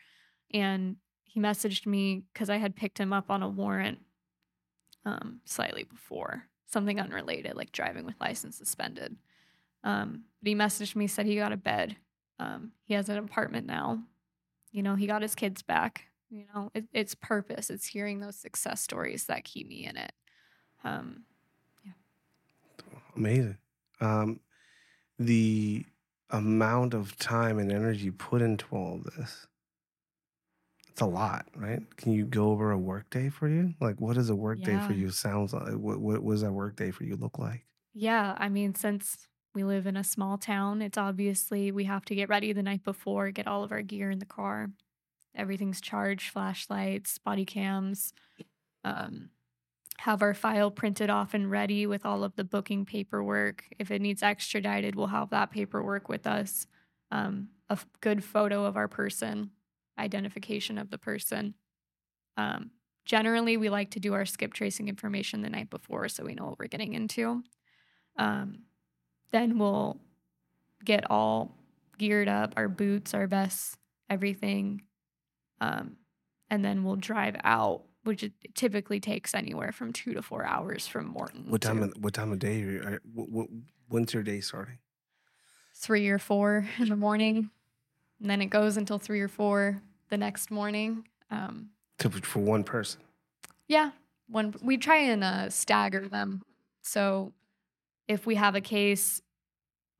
And 0.52 0.98
he 1.34 1.40
messaged 1.40 1.84
me 1.84 2.22
cuz 2.32 2.48
I 2.48 2.58
had 2.58 2.76
picked 2.76 2.98
him 2.98 3.12
up 3.12 3.28
on 3.28 3.42
a 3.42 3.48
warrant 3.48 3.98
um 5.04 5.40
slightly 5.44 5.82
before, 5.82 6.44
something 6.66 7.00
unrelated 7.00 7.56
like 7.56 7.72
driving 7.72 8.06
with 8.06 8.20
license 8.20 8.56
suspended. 8.56 9.16
Um, 9.82 10.24
but 10.40 10.48
he 10.48 10.54
messaged 10.54 10.94
me, 10.94 11.08
said 11.08 11.26
he 11.26 11.34
got 11.34 11.52
a 11.52 11.56
bed. 11.56 11.96
Um, 12.38 12.72
he 12.84 12.94
has 12.94 13.08
an 13.08 13.18
apartment 13.18 13.66
now. 13.66 14.04
You 14.70 14.82
know, 14.82 14.94
he 14.94 15.06
got 15.08 15.22
his 15.22 15.34
kids 15.34 15.60
back. 15.60 16.06
You 16.30 16.46
know, 16.54 16.70
it, 16.72 16.84
it's 16.92 17.14
purpose. 17.14 17.68
It's 17.68 17.86
hearing 17.86 18.20
those 18.20 18.36
success 18.36 18.80
stories 18.80 19.26
that 19.26 19.44
keep 19.44 19.68
me 19.68 19.84
in 19.86 19.96
it. 19.96 20.12
Um, 20.84 21.24
Amazing. 23.16 23.58
Um, 24.00 24.40
the 25.18 25.84
amount 26.30 26.94
of 26.94 27.16
time 27.18 27.58
and 27.58 27.70
energy 27.70 28.10
put 28.10 28.42
into 28.42 28.66
all 28.72 29.00
this. 29.16 29.46
It's 30.94 31.00
a 31.02 31.06
lot, 31.06 31.48
right? 31.56 31.82
Can 31.96 32.12
you 32.12 32.24
go 32.24 32.50
over 32.52 32.70
a 32.70 32.78
work 32.78 33.10
day 33.10 33.28
for 33.28 33.48
you? 33.48 33.74
Like, 33.80 34.00
what 34.00 34.14
does 34.14 34.30
a 34.30 34.36
work 34.36 34.62
day 34.62 34.78
for 34.78 34.92
you 34.94 35.10
sounds 35.10 35.52
like? 35.52 35.74
What, 35.74 36.00
what, 36.00 36.22
what 36.22 36.32
does 36.32 36.40
that 36.42 36.52
work 36.52 36.76
day 36.76 36.90
for 36.92 37.04
you 37.04 37.16
look 37.16 37.38
like? 37.38 37.66
yeah, 37.92 38.34
I 38.38 38.48
mean, 38.48 38.74
since 38.74 39.28
we 39.54 39.64
live 39.64 39.86
in 39.86 39.96
a 39.96 40.04
small 40.04 40.36
town, 40.38 40.82
it's 40.82 40.98
obviously 40.98 41.70
we 41.70 41.84
have 41.84 42.04
to 42.06 42.14
get 42.14 42.28
ready 42.28 42.52
the 42.52 42.62
night 42.62 42.82
before, 42.82 43.30
get 43.30 43.46
all 43.46 43.62
of 43.62 43.72
our 43.72 43.82
gear 43.82 44.10
in 44.10 44.18
the 44.18 44.26
car. 44.26 44.68
Everything's 45.34 45.80
charged, 45.80 46.30
flashlights, 46.30 47.18
body 47.18 47.44
cams. 47.46 48.12
Um, 48.84 49.30
have 50.00 50.22
our 50.22 50.34
file 50.34 50.70
printed 50.72 51.10
off 51.10 51.34
and 51.34 51.50
ready 51.50 51.86
with 51.86 52.06
all 52.06 52.24
of 52.24 52.36
the 52.36 52.44
booking 52.44 52.86
paperwork. 52.86 53.66
If 53.78 53.90
it 53.90 54.02
needs 54.02 54.22
extradited, 54.22 54.96
we'll 54.96 55.08
have 55.08 55.30
that 55.30 55.50
paperwork 55.52 56.08
with 56.08 56.26
us. 56.26 56.66
Um, 57.12 57.50
a 57.70 57.74
f- 57.74 57.86
good 58.02 58.24
photo 58.24 58.66
of 58.66 58.76
our 58.76 58.88
person, 58.88 59.52
identification 59.98 60.78
of 60.78 60.90
the 60.90 60.98
person. 60.98 61.54
Um, 62.36 62.70
generally, 63.04 63.56
we 63.56 63.68
like 63.68 63.90
to 63.92 64.00
do 64.00 64.14
our 64.14 64.26
skip 64.26 64.52
tracing 64.52 64.88
information 64.88 65.42
the 65.42 65.50
night 65.50 65.70
before 65.70 66.08
so 66.08 66.24
we 66.24 66.34
know 66.34 66.46
what 66.46 66.58
we're 66.58 66.68
getting 66.68 66.94
into. 66.94 67.42
Um, 68.16 68.60
then 69.30 69.58
we'll 69.58 70.00
get 70.84 71.10
all 71.10 71.56
geared 71.98 72.28
up 72.28 72.54
our 72.56 72.68
boots, 72.68 73.14
our 73.14 73.26
vests, 73.26 73.76
everything. 74.10 74.82
Um, 75.60 75.96
and 76.50 76.64
then 76.64 76.84
we'll 76.84 76.96
drive 76.96 77.36
out, 77.44 77.84
which 78.04 78.22
it 78.22 78.32
typically 78.54 79.00
takes 79.00 79.34
anywhere 79.34 79.72
from 79.72 79.92
two 79.92 80.14
to 80.14 80.22
four 80.22 80.44
hours 80.44 80.86
from 80.86 81.06
Morton. 81.06 81.46
What 81.48 81.60
time? 81.60 81.78
to 81.78 81.84
Of, 81.84 81.92
what 81.98 82.14
time 82.14 82.32
of 82.32 82.38
day? 82.38 82.62
Are 82.62 82.70
you, 82.70 82.82
are, 82.82 83.02
what, 83.12 83.28
what, 83.30 83.46
when's 83.88 84.12
your 84.14 84.22
day 84.22 84.40
starting? 84.40 84.78
three 85.76 86.08
or 86.08 86.18
four 86.18 86.66
in 86.78 86.88
the 86.88 86.96
morning. 86.96 87.50
And 88.24 88.30
then 88.30 88.40
it 88.40 88.46
goes 88.46 88.78
until 88.78 88.98
three 88.98 89.20
or 89.20 89.28
four 89.28 89.82
the 90.08 90.16
next 90.16 90.50
morning. 90.50 91.06
Um, 91.30 91.68
To, 91.98 92.08
for 92.08 92.38
one 92.38 92.64
person. 92.64 93.02
Yeah, 93.68 93.90
when 94.30 94.54
we 94.62 94.78
try 94.78 94.96
and 94.96 95.22
uh, 95.22 95.50
stagger 95.50 96.08
them. 96.08 96.40
So 96.80 97.34
if 98.08 98.24
we 98.24 98.36
have 98.36 98.54
a 98.54 98.62
case 98.62 99.20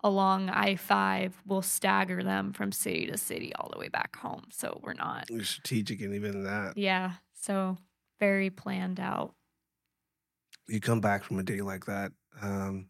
along 0.03 0.49
I 0.49 0.77
five, 0.77 1.35
we'll 1.45 1.61
stagger 1.61 2.23
them 2.23 2.55
from 2.55 2.73
city 2.73 3.05
to 3.09 3.19
city 3.19 3.55
all 3.57 3.69
the 3.71 3.79
way 3.79 3.89
back 3.89 4.17
home. 4.17 4.45
So 4.51 4.81
we're 4.83 4.95
not. 4.95 5.29
You're 5.29 5.45
strategic 5.45 6.01
and 6.01 6.15
even 6.15 6.45
that. 6.45 6.79
Yeah. 6.79 7.13
So 7.39 7.77
very 8.21 8.49
planned 8.49 9.01
out. 9.01 9.35
You 10.67 10.81
come 10.81 11.03
back 11.03 11.25
from 11.25 11.39
a 11.39 11.43
day 11.43 11.61
like 11.61 11.85
that, 11.85 12.13
um, 12.41 12.87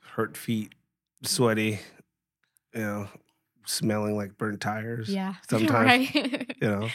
hurt 0.00 0.36
feet, 0.36 0.72
sweaty, 1.22 1.78
you 2.74 2.80
know, 2.80 3.08
smelling 3.66 4.16
like 4.16 4.36
burnt 4.38 4.60
tires. 4.60 5.08
Yeah. 5.08 5.34
sometimes, 5.50 6.14
right. 6.14 6.56
You 6.60 6.68
know, 6.68 6.88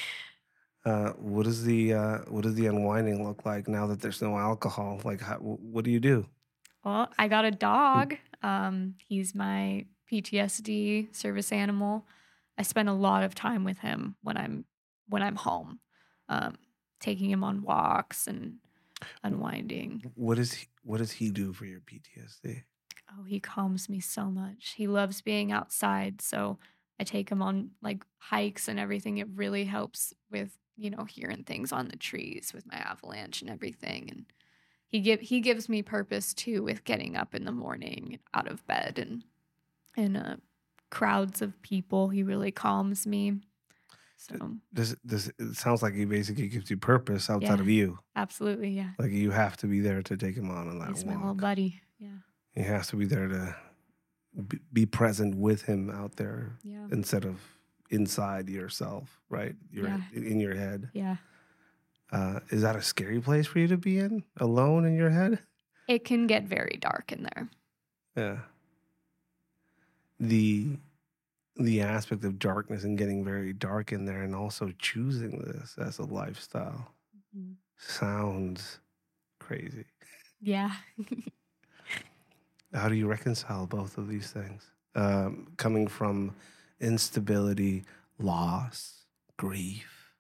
uh, 0.86 1.10
what 1.12 1.44
does 1.44 1.64
the 1.64 1.94
uh, 1.94 2.18
what 2.28 2.44
does 2.44 2.56
the 2.56 2.68
unwinding 2.68 3.26
look 3.26 3.46
like 3.46 3.68
now 3.68 3.88
that 3.88 4.02
there's 4.02 4.22
no 4.22 4.38
alcohol? 4.38 5.02
Like, 5.04 5.22
how, 5.22 5.38
what 5.38 5.86
do 5.86 5.92
you 5.92 6.00
do? 6.00 6.26
well, 6.84 7.10
I 7.18 7.28
got 7.30 7.46
a 7.46 7.52
dog. 7.52 8.16
Um, 8.42 8.96
he's 9.08 9.34
my 9.34 9.86
PTSD 10.12 11.16
service 11.16 11.52
animal. 11.54 12.06
I 12.58 12.64
spend 12.64 12.90
a 12.90 12.94
lot 12.94 13.24
of 13.24 13.34
time 13.34 13.64
with 13.64 13.80
him 13.80 14.16
when 14.22 14.38
I'm 14.38 14.66
when 15.08 15.24
I'm 15.24 15.36
home. 15.38 15.80
um, 16.30 16.58
taking 17.00 17.30
him 17.30 17.44
on 17.44 17.62
walks 17.64 18.28
and 18.28 18.56
unwinding. 19.24 20.12
What 20.16 20.36
does 20.38 20.54
he, 20.54 20.68
what 20.84 21.00
does 21.00 21.12
he 21.12 21.32
do 21.32 21.52
for 21.54 21.66
your 21.66 21.82
PTSD? 21.82 22.64
Oh, 23.18 23.24
he 23.24 23.40
calms 23.40 23.90
me 23.90 24.00
so 24.00 24.26
much. 24.26 24.74
He 24.76 24.88
loves 24.88 25.22
being 25.22 25.52
outside, 25.52 26.22
so 26.22 26.58
I 27.00 27.04
take 27.04 27.30
him 27.30 27.42
on 27.42 27.72
like 27.82 28.04
hikes 28.18 28.68
and 28.68 28.80
everything. 28.80 29.18
It 29.18 29.28
really 29.34 29.66
helps 29.66 30.14
with 30.32 30.58
you 30.76 30.90
know 30.90 31.06
hearing 31.06 31.44
things 31.44 31.72
on 31.72 31.88
the 31.88 31.98
trees 31.98 32.52
with 32.54 32.66
my 32.66 32.78
avalanche 32.78 33.42
and 33.42 33.50
everything. 33.52 34.10
And 34.10 34.26
he 34.88 35.00
give 35.02 35.22
he 35.22 35.42
gives 35.42 35.70
me 35.70 35.82
purpose 35.84 36.34
too 36.34 36.64
with 36.64 36.84
getting 36.86 37.16
up 37.16 37.36
in 37.36 37.46
the 37.46 37.52
morning 37.52 38.20
out 38.34 38.48
of 38.48 38.66
bed 38.68 39.00
and 39.00 39.24
and 39.98 40.18
uh, 40.18 40.38
crowds 40.92 41.42
of 41.42 41.62
people. 41.62 42.10
He 42.10 42.24
really 42.24 42.52
calms 42.52 43.08
me. 43.08 43.42
So 44.18 44.58
Does 44.74 44.96
does 45.06 45.32
it 45.40 45.56
sounds 45.56 45.84
like 45.84 45.94
he 45.94 46.06
basically 46.06 46.48
gives 46.48 46.70
you 46.70 46.78
purpose 46.78 47.30
outside 47.30 47.56
yeah, 47.56 47.62
of 47.62 47.70
you? 47.70 48.00
absolutely, 48.16 48.70
yeah. 48.72 48.92
Like 48.98 49.12
you 49.12 49.32
have 49.32 49.58
to 49.58 49.68
be 49.68 49.80
there 49.82 50.02
to 50.04 50.18
take 50.18 50.36
him 50.36 50.50
on 50.50 50.68
on 50.70 50.80
that 50.80 50.90
He's 50.90 51.06
my 51.06 51.16
little 51.16 51.36
buddy. 51.36 51.82
He 52.56 52.62
has 52.62 52.88
to 52.88 52.96
be 52.96 53.06
there 53.06 53.28
to 53.28 53.56
be, 54.72 54.86
present 54.86 55.36
with 55.36 55.64
him 55.64 55.90
out 55.90 56.16
there 56.16 56.58
yeah, 56.64 56.88
instead 56.92 57.26
of 57.26 57.40
inside 57.90 58.50
yourself, 58.50 59.20
right? 59.30 59.56
You're 59.72 59.88
yeah, 59.88 60.02
in 60.14 60.40
your 60.40 60.56
head. 60.56 60.90
yeah. 60.94 61.18
Uh, 62.12 62.40
is 62.50 62.62
that 62.62 62.76
a 62.76 62.82
scary 62.82 63.20
place 63.20 63.48
for 63.48 63.58
you 63.58 63.68
to 63.68 63.78
be 63.78 63.98
in, 63.98 64.24
alone 64.38 64.86
in 64.86 64.96
your 64.96 65.10
head? 65.10 65.40
It 65.88 66.06
can 66.06 66.28
get 66.28 66.44
very 66.44 66.78
dark 66.80 67.12
in 67.12 67.24
there. 67.24 67.50
Yeah. 68.16 68.38
The 70.20 70.78
the 71.56 71.82
aspect 71.82 72.24
of 72.24 72.40
darkness 72.40 72.84
and 72.84 72.98
getting 72.98 73.24
very 73.24 73.54
dark 73.54 73.92
in 73.92 74.06
there, 74.06 74.22
and 74.24 74.34
also 74.36 74.72
choosing 74.80 75.40
this 75.40 75.76
as 75.78 76.00
a 76.00 76.04
lifestyle 76.06 76.92
Mhm. 77.36 77.56
sounds 77.78 78.80
crazy. 79.40 79.86
Yeah. 80.40 80.72
How 82.74 82.90
do 82.90 82.96
you 82.96 83.08
reconcile 83.08 83.68
both 83.68 83.98
of 83.98 84.08
these 84.08 84.32
things? 84.32 84.64
Um, 84.96 85.54
coming 85.58 85.88
from 85.88 86.36
instability, 86.80 87.84
loss, 88.20 89.06
grief, 89.38 90.14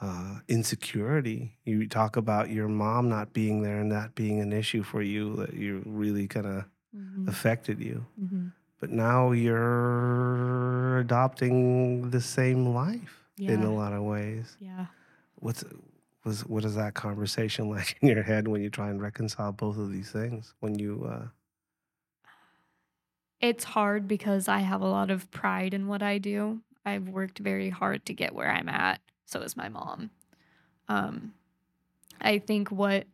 uh, 0.00 0.38
insecurity. 0.48 1.58
You 1.64 1.88
talk 1.88 2.16
about 2.16 2.50
your 2.50 2.68
mom 2.68 3.08
not 3.08 3.32
being 3.32 3.62
there 3.62 3.80
and 3.80 3.90
that 3.92 4.14
being 4.14 4.40
an 4.40 4.52
issue 4.52 4.82
for 4.82 5.02
you 5.02 5.36
that 5.36 5.54
you 5.54 5.82
really 5.86 6.26
kind 6.28 6.46
of 6.46 6.64
hmm 6.94 7.28
affected 7.28 7.80
you. 7.80 8.06
hmm 8.18 8.48
But 8.80 8.90
now 8.90 9.32
you're 9.32 10.98
adopting 10.98 12.10
the 12.10 12.20
same 12.20 12.74
life 12.74 13.24
in 13.38 13.62
a 13.64 13.74
lot 13.74 13.92
of 13.92 14.02
ways. 14.02 14.56
Yeah. 14.60 14.86
What's 15.36 15.64
was 16.24 16.44
what 16.46 16.64
is 16.64 16.74
that 16.74 16.94
conversation 16.94 17.68
like 17.76 17.96
in 18.00 18.08
your 18.08 18.22
head 18.22 18.48
when 18.48 18.62
you 18.62 18.70
try 18.70 18.90
and 18.90 19.00
reconcile 19.00 19.52
both 19.52 19.78
of 19.78 19.90
these 19.92 20.10
things? 20.10 20.54
When 20.60 20.78
you 20.78 21.08
uh, 21.10 21.26
It's 23.40 23.64
hard 23.64 24.08
because 24.08 24.48
I 24.48 24.60
have 24.60 24.80
a 24.80 24.88
lot 24.88 25.10
of 25.10 25.30
pride 25.30 25.74
in 25.74 25.86
what 25.86 26.02
I 26.02 26.18
do. 26.18 26.60
I've 26.84 27.08
worked 27.08 27.38
very 27.38 27.68
hard 27.68 28.06
to 28.06 28.14
get 28.14 28.34
where 28.34 28.50
I'm 28.50 28.68
at. 28.68 29.00
So 29.26 29.40
is 29.40 29.56
my 29.56 29.68
mom. 29.68 30.10
Um, 30.88 31.34
I 32.20 32.38
think 32.38 32.70
what, 32.70 33.06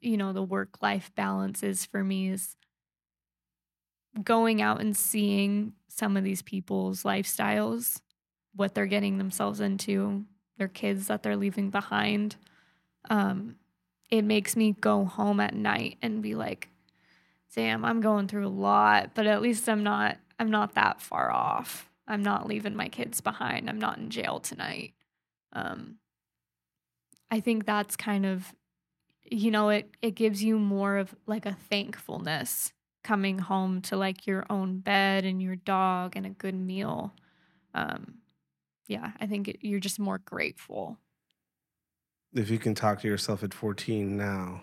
you 0.00 0.16
know, 0.16 0.32
the 0.32 0.42
work 0.42 0.82
life 0.82 1.12
balance 1.14 1.62
is 1.62 1.84
for 1.84 2.02
me 2.02 2.30
is 2.30 2.56
going 4.22 4.62
out 4.62 4.80
and 4.80 4.96
seeing 4.96 5.72
some 5.88 6.16
of 6.16 6.24
these 6.24 6.42
people's 6.42 7.02
lifestyles, 7.02 8.00
what 8.54 8.74
they're 8.74 8.86
getting 8.86 9.18
themselves 9.18 9.60
into, 9.60 10.24
their 10.56 10.68
kids 10.68 11.08
that 11.08 11.22
they're 11.22 11.36
leaving 11.36 11.70
behind. 11.70 12.36
Um, 13.10 13.56
it 14.10 14.22
makes 14.22 14.56
me 14.56 14.72
go 14.80 15.04
home 15.04 15.40
at 15.40 15.54
night 15.54 15.98
and 16.00 16.22
be 16.22 16.34
like, 16.34 16.68
damn, 17.54 17.84
I'm 17.84 18.00
going 18.00 18.28
through 18.28 18.46
a 18.46 18.48
lot, 18.48 19.10
but 19.14 19.26
at 19.26 19.42
least 19.42 19.68
I'm 19.68 19.82
not 19.82 20.18
I'm 20.38 20.50
not 20.50 20.74
that 20.74 21.00
far 21.00 21.30
off. 21.30 21.88
I'm 22.06 22.22
not 22.22 22.46
leaving 22.46 22.76
my 22.76 22.88
kids 22.88 23.20
behind. 23.20 23.68
I'm 23.70 23.78
not 23.78 23.98
in 23.98 24.10
jail 24.10 24.40
tonight. 24.40 24.94
Um 25.52 25.96
I 27.30 27.40
think 27.40 27.64
that's 27.64 27.96
kind 27.96 28.26
of 28.26 28.54
you 29.22 29.50
know, 29.50 29.68
it 29.70 29.90
it 30.02 30.14
gives 30.14 30.42
you 30.42 30.58
more 30.58 30.96
of 30.96 31.14
like 31.26 31.46
a 31.46 31.56
thankfulness 31.70 32.72
coming 33.02 33.38
home 33.38 33.82
to 33.82 33.96
like 33.96 34.26
your 34.26 34.44
own 34.50 34.78
bed 34.78 35.24
and 35.24 35.42
your 35.42 35.56
dog 35.56 36.16
and 36.16 36.26
a 36.26 36.30
good 36.30 36.54
meal. 36.54 37.14
Um 37.74 38.18
yeah, 38.86 39.12
I 39.20 39.26
think 39.26 39.58
you're 39.62 39.80
just 39.80 39.98
more 39.98 40.18
grateful. 40.18 40.98
if 42.34 42.50
you 42.50 42.58
can 42.58 42.74
talk 42.74 43.00
to 43.00 43.08
yourself 43.08 43.42
at 43.42 43.54
14 43.54 44.16
now, 44.16 44.62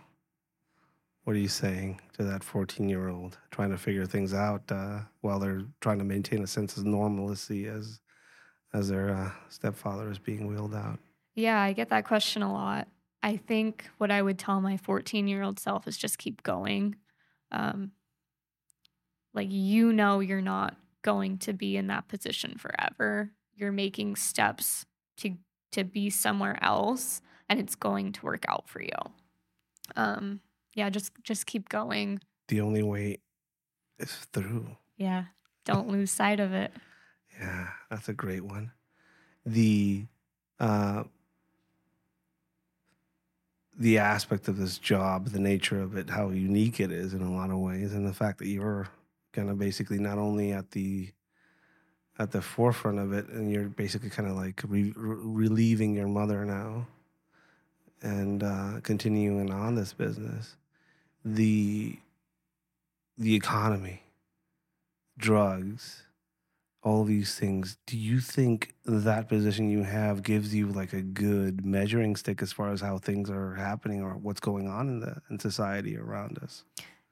what 1.24 1.36
are 1.36 1.40
you 1.40 1.48
saying 1.48 2.00
to 2.14 2.24
that 2.24 2.44
14 2.44 2.90
year 2.90 3.10
old 3.10 3.38
trying 3.52 3.70
to 3.70 3.78
figure 3.78 4.06
things 4.06 4.34
out 4.34 4.64
uh, 4.72 5.02
while 5.22 5.40
they're 5.40 5.64
trying 5.80 6.00
to 6.00 6.06
maintain 6.06 6.44
a 6.44 6.48
sense 6.48 6.78
of 6.78 6.86
normalcy 6.86 7.68
as 7.68 8.00
as 8.74 8.88
their 8.90 9.14
uh, 9.14 9.32
stepfather 9.50 10.10
is 10.10 10.18
being 10.18 10.48
wheeled 10.48 10.74
out? 10.74 10.98
Yeah, 11.36 11.60
I 11.60 11.74
get 11.74 11.90
that 11.90 12.06
question 12.06 12.42
a 12.42 12.52
lot. 12.52 12.88
I 13.22 13.38
think 13.38 13.90
what 13.98 14.12
I 14.12 14.22
would 14.22 14.40
tell 14.40 14.62
my 14.62 14.78
14 14.78 15.28
year 15.28 15.44
old 15.44 15.60
self 15.60 15.88
is 15.88 15.98
just 15.98 16.18
keep 16.18 16.42
going. 16.44 16.96
Um, 17.52 17.92
like, 19.34 19.50
you 19.52 19.94
know, 19.94 20.20
you're 20.20 20.42
not 20.42 20.76
going 21.02 21.38
to 21.40 21.54
be 21.54 21.78
in 21.78 21.88
that 21.88 22.08
position 22.08 22.58
forever. 22.58 23.32
You're 23.56 23.72
making 23.72 24.16
steps 24.16 24.86
to 25.18 25.36
to 25.72 25.84
be 25.86 26.10
somewhere 26.10 26.62
else, 26.62 27.22
and 27.48 27.60
it's 27.60 27.76
going 27.76 28.12
to 28.12 28.26
work 28.26 28.44
out 28.48 28.68
for 28.68 28.82
you. 28.82 28.90
Um, 29.96 30.42
yeah, 30.74 30.90
just 30.90 31.12
just 31.24 31.46
keep 31.46 31.70
going. 31.70 32.20
The 32.48 32.62
only 32.62 32.84
way 32.84 33.20
is 34.00 34.14
through. 34.34 34.78
Yeah, 34.98 35.26
don't 35.66 35.90
lose 35.90 36.12
sight 36.12 36.40
of 36.40 36.54
it. 36.54 36.72
Yeah, 37.40 37.70
that's 37.90 38.10
a 38.10 38.14
great 38.14 38.44
one. 38.44 38.72
The 39.46 40.06
uh, 40.60 41.04
the 43.78 43.98
aspect 43.98 44.48
of 44.48 44.58
this 44.58 44.78
job, 44.78 45.30
the 45.30 45.40
nature 45.40 45.82
of 45.82 45.98
it, 45.98 46.10
how 46.10 46.30
unique 46.30 46.80
it 46.80 46.92
is 46.92 47.14
in 47.14 47.22
a 47.22 47.32
lot 47.32 47.50
of 47.50 47.58
ways, 47.58 47.94
and 47.94 48.06
the 48.06 48.14
fact 48.14 48.40
that 48.40 48.48
you're 48.48 48.88
kind 49.34 49.50
of 49.50 49.58
basically 49.58 49.98
not 49.98 50.18
only 50.18 50.52
at 50.52 50.72
the 50.72 51.10
at 52.20 52.32
the 52.32 52.42
forefront 52.42 53.00
of 53.00 53.14
it, 53.14 53.28
and 53.30 53.52
you're 53.52 53.70
basically 53.70 54.10
kind 54.10 54.30
of 54.30 54.36
like 54.36 54.62
re- 54.68 54.94
re- 54.96 55.18
relieving 55.24 55.96
your 55.96 56.08
mother 56.08 56.46
now, 56.46 56.86
and 58.02 58.44
uh, 58.44 58.80
continuing 58.84 59.52
on 59.52 59.76
this 59.76 59.94
business. 59.94 60.56
The 61.24 61.98
the 63.18 63.36
economy, 63.36 64.02
drugs, 65.18 66.04
all 66.84 67.04
these 67.04 67.36
things. 67.36 67.78
Do 67.86 67.98
you 67.98 68.20
think 68.20 68.74
that 68.86 69.30
position 69.30 69.70
you 69.70 69.84
have 69.84 70.24
gives 70.24 70.56
you 70.56 70.68
like 70.68 70.94
a 70.94 71.02
good 71.02 71.66
measuring 71.66 72.16
stick 72.16 72.42
as 72.42 72.52
far 72.52 72.72
as 72.72 72.82
how 72.82 72.98
things 72.98 73.30
are 73.30 73.56
happening 73.56 74.02
or 74.02 74.14
what's 74.14 74.40
going 74.40 74.68
on 74.68 74.88
in 74.88 75.00
the 75.00 75.22
in 75.30 75.40
society 75.40 75.98
around 75.98 76.40
us? 76.40 76.64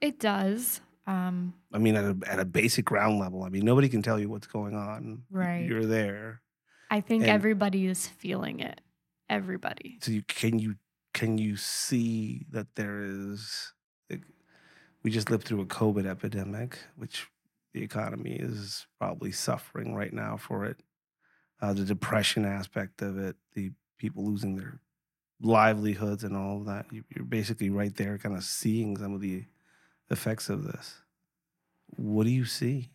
It 0.01 0.19
does. 0.19 0.81
Um, 1.05 1.53
I 1.73 1.77
mean, 1.77 1.95
at 1.95 2.05
a 2.05 2.17
at 2.27 2.39
a 2.39 2.45
basic 2.45 2.85
ground 2.85 3.19
level. 3.19 3.43
I 3.43 3.49
mean, 3.49 3.65
nobody 3.65 3.89
can 3.89 4.01
tell 4.01 4.19
you 4.19 4.29
what's 4.29 4.47
going 4.47 4.75
on. 4.75 5.23
Right. 5.31 5.65
You're 5.65 5.85
there, 5.85 6.41
I 6.89 7.01
think 7.01 7.23
and 7.23 7.31
everybody 7.31 7.87
is 7.87 8.07
feeling 8.07 8.59
it. 8.59 8.81
Everybody. 9.29 9.99
so 10.01 10.11
you 10.11 10.23
can 10.27 10.57
you 10.57 10.75
can 11.13 11.37
you 11.37 11.55
see 11.55 12.45
that 12.51 12.75
there 12.75 13.01
is. 13.03 13.73
We 15.03 15.11
just 15.11 15.29
lived 15.29 15.45
through 15.45 15.61
a 15.61 15.65
COVID 15.65 16.05
epidemic, 16.05 16.79
which 16.95 17.27
the 17.73 17.83
economy 17.83 18.33
is 18.33 18.87
probably 18.99 19.31
suffering 19.31 19.95
right 19.95 20.13
now 20.13 20.37
for 20.37 20.65
it. 20.65 20.81
Uh, 21.61 21.73
the 21.73 21.83
depression 21.83 22.45
aspect 22.45 23.01
of 23.01 23.17
it, 23.17 23.35
the 23.53 23.71
people 23.97 24.25
losing 24.25 24.55
their 24.55 24.79
livelihoods 25.41 26.23
and 26.23 26.35
all 26.35 26.57
of 26.57 26.65
that. 26.65 26.85
You, 26.91 27.03
you're 27.15 27.25
basically 27.25 27.69
right 27.69 27.95
there, 27.95 28.17
kind 28.17 28.35
of 28.35 28.43
seeing 28.43 28.97
some 28.97 29.13
of 29.13 29.21
the 29.21 29.45
effects 30.09 30.49
of 30.49 30.63
this. 30.63 31.01
What 31.95 32.25
do 32.25 32.31
you 32.31 32.45
see? 32.45 32.89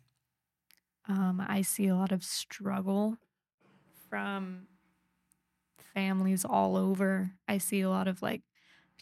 Um, 1.09 1.45
I 1.47 1.62
see 1.62 1.88
a 1.88 1.97
lot 1.97 2.12
of 2.12 2.25
struggle 2.25 3.19
from 4.09 4.67
families 5.95 6.45
all 6.45 6.77
over. 6.77 7.33
I 7.49 7.59
see 7.59 7.83
a 7.83 7.90
lot 7.90 8.09
of 8.09 8.23
like 8.23 8.43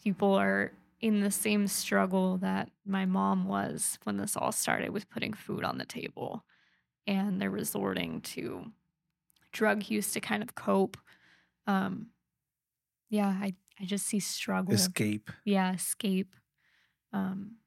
people 0.01 0.33
are 0.33 0.73
in 1.03 1.19
the 1.19 1.29
same 1.29 1.67
struggle 1.67 2.37
that 2.37 2.69
my 2.85 3.05
mom 3.05 3.45
was 3.45 3.99
when 4.05 4.15
this 4.15 4.37
all 4.37 4.53
started 4.53 4.91
with 4.91 5.09
putting 5.09 5.33
food 5.33 5.65
on 5.65 5.77
the 5.77 5.85
table. 5.85 6.45
And 7.05 7.41
they're 7.41 7.51
resorting 7.51 8.21
to 8.21 8.71
drug 9.51 9.89
use 9.89 10.13
to 10.13 10.21
kind 10.21 10.41
of 10.41 10.55
cope. 10.55 10.95
Um, 11.67 12.07
yeah, 13.09 13.27
I, 13.27 13.53
I 13.77 13.83
just 13.83 14.05
see 14.05 14.21
struggle. 14.21 14.73
Escape. 14.73 15.29
yeah, 15.43 15.73
escape. 15.73 16.37
Um, 17.11 17.57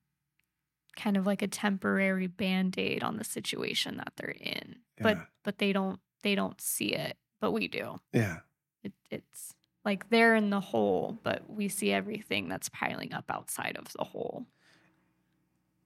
kind 0.96 1.18
of 1.18 1.26
like 1.26 1.42
a 1.42 1.46
temporary 1.46 2.28
band-aid 2.28 3.04
on 3.04 3.18
the 3.18 3.24
situation 3.24 3.98
that 3.98 4.14
they're 4.16 4.30
in. 4.30 4.76
But 4.98 5.18
but 5.44 5.58
they 5.58 5.74
don't 5.74 6.00
they 6.22 6.34
don't 6.34 6.58
see 6.58 6.94
it, 6.94 7.18
but 7.38 7.52
we 7.52 7.68
do. 7.68 8.00
Yeah. 8.14 8.38
It, 8.82 8.94
it's 9.10 9.54
like 9.86 10.10
they're 10.10 10.34
in 10.34 10.50
the 10.50 10.60
hole, 10.60 11.16
but 11.22 11.48
we 11.48 11.68
see 11.68 11.92
everything 11.92 12.48
that's 12.48 12.68
piling 12.68 13.14
up 13.14 13.24
outside 13.30 13.76
of 13.78 13.90
the 13.96 14.02
hole. 14.02 14.44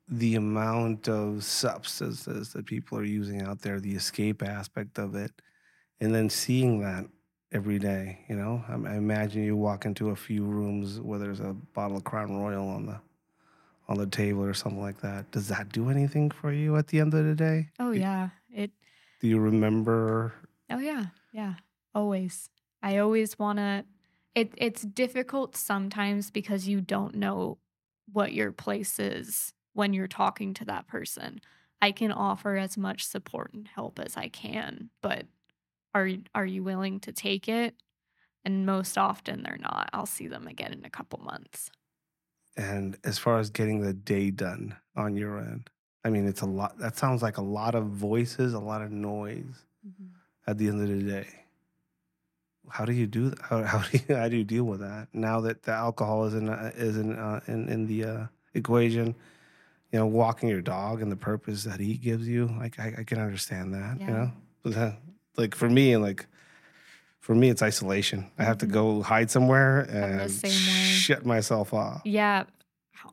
The 0.08 0.36
amount 0.36 1.06
of 1.06 1.44
substances 1.44 2.54
that 2.54 2.64
people 2.64 2.98
are 2.98 3.04
using 3.04 3.42
out 3.42 3.60
there, 3.60 3.78
the 3.78 3.94
escape 3.94 4.42
aspect 4.42 4.98
of 4.98 5.14
it, 5.14 5.30
and 6.00 6.14
then 6.14 6.30
seeing 6.30 6.80
that 6.80 7.04
every 7.52 7.78
day, 7.78 8.24
you 8.26 8.36
know, 8.36 8.64
I, 8.68 8.72
I 8.72 8.96
imagine 8.96 9.44
you 9.44 9.54
walk 9.54 9.84
into 9.84 10.10
a 10.10 10.16
few 10.16 10.44
rooms 10.44 10.98
where 10.98 11.18
there's 11.18 11.40
a 11.40 11.54
bottle 11.74 11.98
of 11.98 12.04
Crown 12.04 12.34
Royal 12.34 12.68
on 12.68 12.86
the 12.86 13.00
on 13.88 13.98
the 13.98 14.06
table 14.06 14.44
or 14.44 14.54
something 14.54 14.80
like 14.80 15.00
that. 15.00 15.30
Does 15.32 15.48
that 15.48 15.68
do 15.70 15.90
anything 15.90 16.30
for 16.30 16.52
you 16.52 16.76
at 16.76 16.86
the 16.86 17.00
end 17.00 17.12
of 17.12 17.24
the 17.24 17.34
day? 17.34 17.68
Oh 17.78 17.92
Do, 17.92 18.00
yeah, 18.00 18.30
it 18.50 18.70
do 19.20 19.28
you 19.28 19.38
remember? 19.38 20.32
Oh 20.70 20.78
yeah, 20.78 21.06
yeah. 21.32 21.54
Always. 21.94 22.48
I 22.82 22.98
always 22.98 23.38
want 23.38 23.58
to 23.58 23.84
it 24.34 24.54
it's 24.56 24.82
difficult 24.82 25.56
sometimes 25.56 26.30
because 26.30 26.68
you 26.68 26.80
don't 26.80 27.16
know 27.16 27.58
what 28.12 28.32
your 28.32 28.52
place 28.52 28.98
is 28.98 29.52
when 29.72 29.92
you're 29.92 30.06
talking 30.08 30.54
to 30.54 30.64
that 30.66 30.86
person. 30.86 31.40
I 31.82 31.92
can 31.92 32.12
offer 32.12 32.56
as 32.56 32.76
much 32.76 33.04
support 33.06 33.52
and 33.54 33.66
help 33.66 33.98
as 33.98 34.16
I 34.16 34.28
can, 34.28 34.90
but 35.02 35.26
are 35.94 36.10
are 36.34 36.46
you 36.46 36.64
willing 36.64 37.00
to 37.02 37.12
take 37.12 37.48
it? 37.48 37.76
And 38.44 38.66
most 38.66 38.98
often 38.98 39.42
they're 39.44 39.58
not. 39.58 39.90
I'll 39.94 40.06
see 40.06 40.28
them 40.28 40.48
again 40.48 40.72
in 40.74 40.84
a 40.86 40.90
couple 40.90 41.20
months. 41.20 41.70
And 42.56 42.98
as 43.04 43.18
far 43.18 43.38
as 43.38 43.50
getting 43.50 43.80
the 43.80 43.92
day 43.94 44.30
done 44.30 44.76
on 44.96 45.16
your 45.16 45.38
end, 45.38 45.70
I 46.04 46.10
mean, 46.10 46.26
it's 46.26 46.40
a 46.40 46.46
lot. 46.46 46.78
That 46.78 46.96
sounds 46.96 47.22
like 47.22 47.36
a 47.36 47.42
lot 47.42 47.74
of 47.74 47.86
voices, 47.88 48.54
a 48.54 48.58
lot 48.60 48.82
of 48.82 48.90
noise 48.90 49.64
Mhm. 49.82 50.20
at 50.46 50.58
the 50.58 50.68
end 50.68 50.82
of 50.82 50.88
the 50.88 51.02
day. 51.04 51.46
How 52.70 52.84
do 52.84 52.92
you 52.92 53.06
do 53.06 53.30
that? 53.30 53.40
How, 53.40 53.62
how 53.72 53.78
do 53.82 53.98
you 53.98 54.16
how 54.16 54.28
do 54.28 54.36
you 54.36 54.44
deal 54.44 54.64
with 54.64 54.80
that 54.80 55.08
now 55.12 55.40
that 55.42 55.62
the 55.62 55.72
alcohol 55.72 56.24
is 56.26 56.34
in 56.34 56.48
uh, 56.48 56.72
is 56.74 56.96
in 56.96 57.16
uh, 57.18 57.40
in, 57.46 57.68
in 57.68 57.86
the 57.86 58.04
uh, 58.04 58.26
equation? 58.54 59.14
You 59.92 59.98
know, 59.98 60.06
walking 60.06 60.48
your 60.48 60.62
dog 60.62 61.02
and 61.02 61.10
the 61.10 61.16
purpose 61.16 61.64
that 61.64 61.80
he 61.80 61.96
gives 61.96 62.28
you, 62.28 62.46
like 62.58 62.78
I, 62.78 62.94
I 62.98 63.02
can 63.04 63.18
understand 63.18 63.74
that. 63.74 63.98
You 64.00 64.14
know, 64.14 64.30
But, 64.62 64.94
like 65.36 65.54
for 65.56 65.68
me, 65.68 65.92
and 65.94 66.02
like 66.02 66.26
for 67.18 67.34
me, 67.34 67.48
it's 67.50 67.60
isolation. 67.62 68.30
I 68.38 68.44
have 68.44 68.58
to 68.58 68.66
Mhm. 68.66 68.72
go 68.72 69.02
hide 69.02 69.30
somewhere 69.30 69.80
and 69.80 70.30
shut 70.32 71.26
myself 71.26 71.74
off. 71.74 72.02
Yeah, 72.04 72.44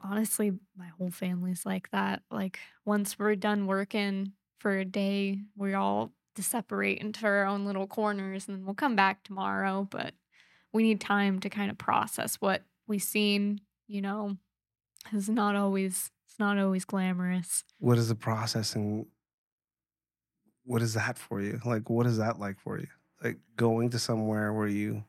honestly, 0.04 0.52
my 0.78 0.88
whole 0.98 1.10
family's 1.10 1.65
like 1.65 1.89
that. 1.91 2.22
Like 2.30 2.60
once 2.86 3.17
we're 3.17 3.36
done 3.36 3.65
working 3.67 4.34
for 4.60 4.78
a 4.78 4.86
day, 4.86 5.41
we 5.56 5.74
all 5.74 6.13
just 6.38 6.50
separate 6.50 7.00
into 7.00 7.26
our 7.26 7.45
own 7.45 7.65
little 7.65 7.88
corners 7.88 8.47
and 8.47 8.63
we'll 8.63 8.76
come 8.76 8.95
back 8.95 9.23
tomorrow. 9.23 9.86
But 9.89 10.13
we 10.71 10.84
need 10.84 11.02
time 11.02 11.39
to 11.41 11.50
kind 11.50 11.69
of 11.69 11.78
process 11.78 12.36
what 12.36 12.63
we've 12.88 13.04
seen, 13.04 13.60
you 13.88 14.02
know. 14.02 14.38
It's 15.12 15.28
not 15.28 15.56
always 15.56 16.12
it's 16.28 16.39
not 16.39 16.58
always 16.58 16.86
glamorous. 16.86 17.63
What 17.80 17.97
is 17.97 18.08
the 18.08 18.15
processing? 18.15 19.08
What 20.63 20.82
is 20.82 20.93
that 20.93 21.17
for 21.17 21.41
you? 21.41 21.60
Like, 21.65 21.89
what 21.89 22.06
is 22.06 22.17
that 22.17 22.39
like 22.39 22.60
for 22.60 22.78
you? 22.78 22.88
Like 23.23 23.38
going 23.56 23.89
to 23.91 24.00
somewhere 24.00 24.54
where 24.54 24.67
you 24.67 25.04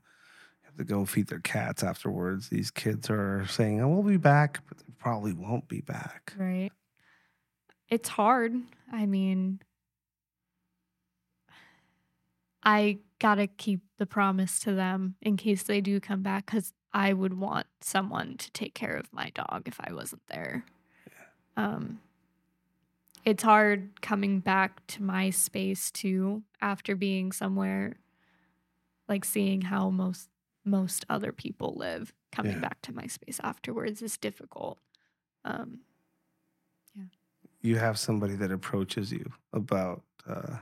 have 0.63 0.77
to 0.77 0.85
go 0.85 1.05
feed 1.05 1.27
their 1.27 1.41
cats 1.41 1.83
afterwards. 1.83 2.49
These 2.49 2.71
kids 2.71 3.11
are 3.11 3.47
saying, 3.49 3.81
"Oh, 3.81 3.89
we'll 3.89 4.03
be 4.03 4.17
back," 4.17 4.61
but 4.69 4.79
they 4.79 4.93
probably 4.99 5.33
won't 5.33 5.69
be 5.69 5.81
back. 5.81 6.33
Right. 6.39 6.71
It's 7.89 8.09
hard. 8.09 8.55
I 8.93 9.07
mean, 9.07 9.61
I 12.69 12.99
gotta 13.19 13.47
keep 13.47 13.81
the 13.97 14.05
promise 14.05 14.61
to 14.61 14.75
them 14.75 15.17
in 15.23 15.39
case 15.39 15.63
they 15.63 15.81
do 15.81 16.01
come 16.01 16.23
back 16.23 16.45
because 16.45 16.75
I 16.93 17.15
would 17.15 17.33
want 17.33 17.67
someone 17.81 18.37
to 18.37 18.51
take 18.53 18.75
care 18.75 18.93
of 18.93 19.11
my 19.11 19.31
dog 19.31 19.63
if 19.65 19.81
I 19.81 19.95
wasn't 19.95 20.21
there. 20.29 20.67
Um, 21.57 22.01
it's 23.25 23.43
hard 23.43 24.03
coming 24.03 24.41
back 24.41 24.87
to 24.89 25.03
my 25.03 25.31
space 25.31 25.91
too 25.91 26.43
after 26.61 26.95
being 26.95 27.33
somewhere 27.33 27.97
like 29.09 29.25
seeing 29.25 29.63
how 29.63 29.89
most 29.89 30.29
most 30.65 31.07
other 31.09 31.33
people 31.33 31.75
live 31.75 32.13
coming 32.33 32.53
Yeah. 32.53 32.61
back 32.61 32.83
to 32.83 32.93
my 32.95 33.07
space 33.07 33.41
afterwards 33.43 34.03
is 34.03 34.19
difficult 34.19 34.79
um 35.47 35.81
yeah 36.95 37.05
You 37.63 37.77
have 37.77 37.99
somebody 37.99 38.37
that 38.37 38.53
approaches 38.53 39.11
you 39.11 39.33
about 39.55 40.03
uh, 40.29 40.59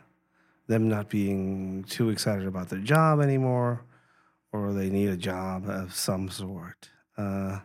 them 0.66 0.88
not 0.88 1.08
being 1.08 1.84
too 1.84 2.10
excited 2.10 2.46
about 2.46 2.68
their 2.68 2.80
job 2.80 3.20
anymore, 3.20 3.82
or 4.52 4.72
they 4.72 4.90
need 4.90 5.08
a 5.08 5.16
job 5.16 5.68
of 5.68 5.94
some 5.94 6.28
sort. 6.28 6.90
Uh, 7.16 7.60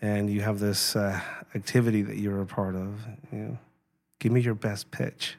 and 0.00 0.30
you 0.30 0.42
have 0.42 0.58
this 0.58 0.94
uh, 0.94 1.20
activity 1.54 2.02
that 2.02 2.18
you're 2.18 2.42
a 2.42 2.46
part 2.46 2.74
of. 2.74 3.00
You 3.32 3.38
know, 3.38 3.58
give 4.18 4.32
me 4.32 4.40
your 4.40 4.54
best 4.54 4.90
pitch 4.90 5.36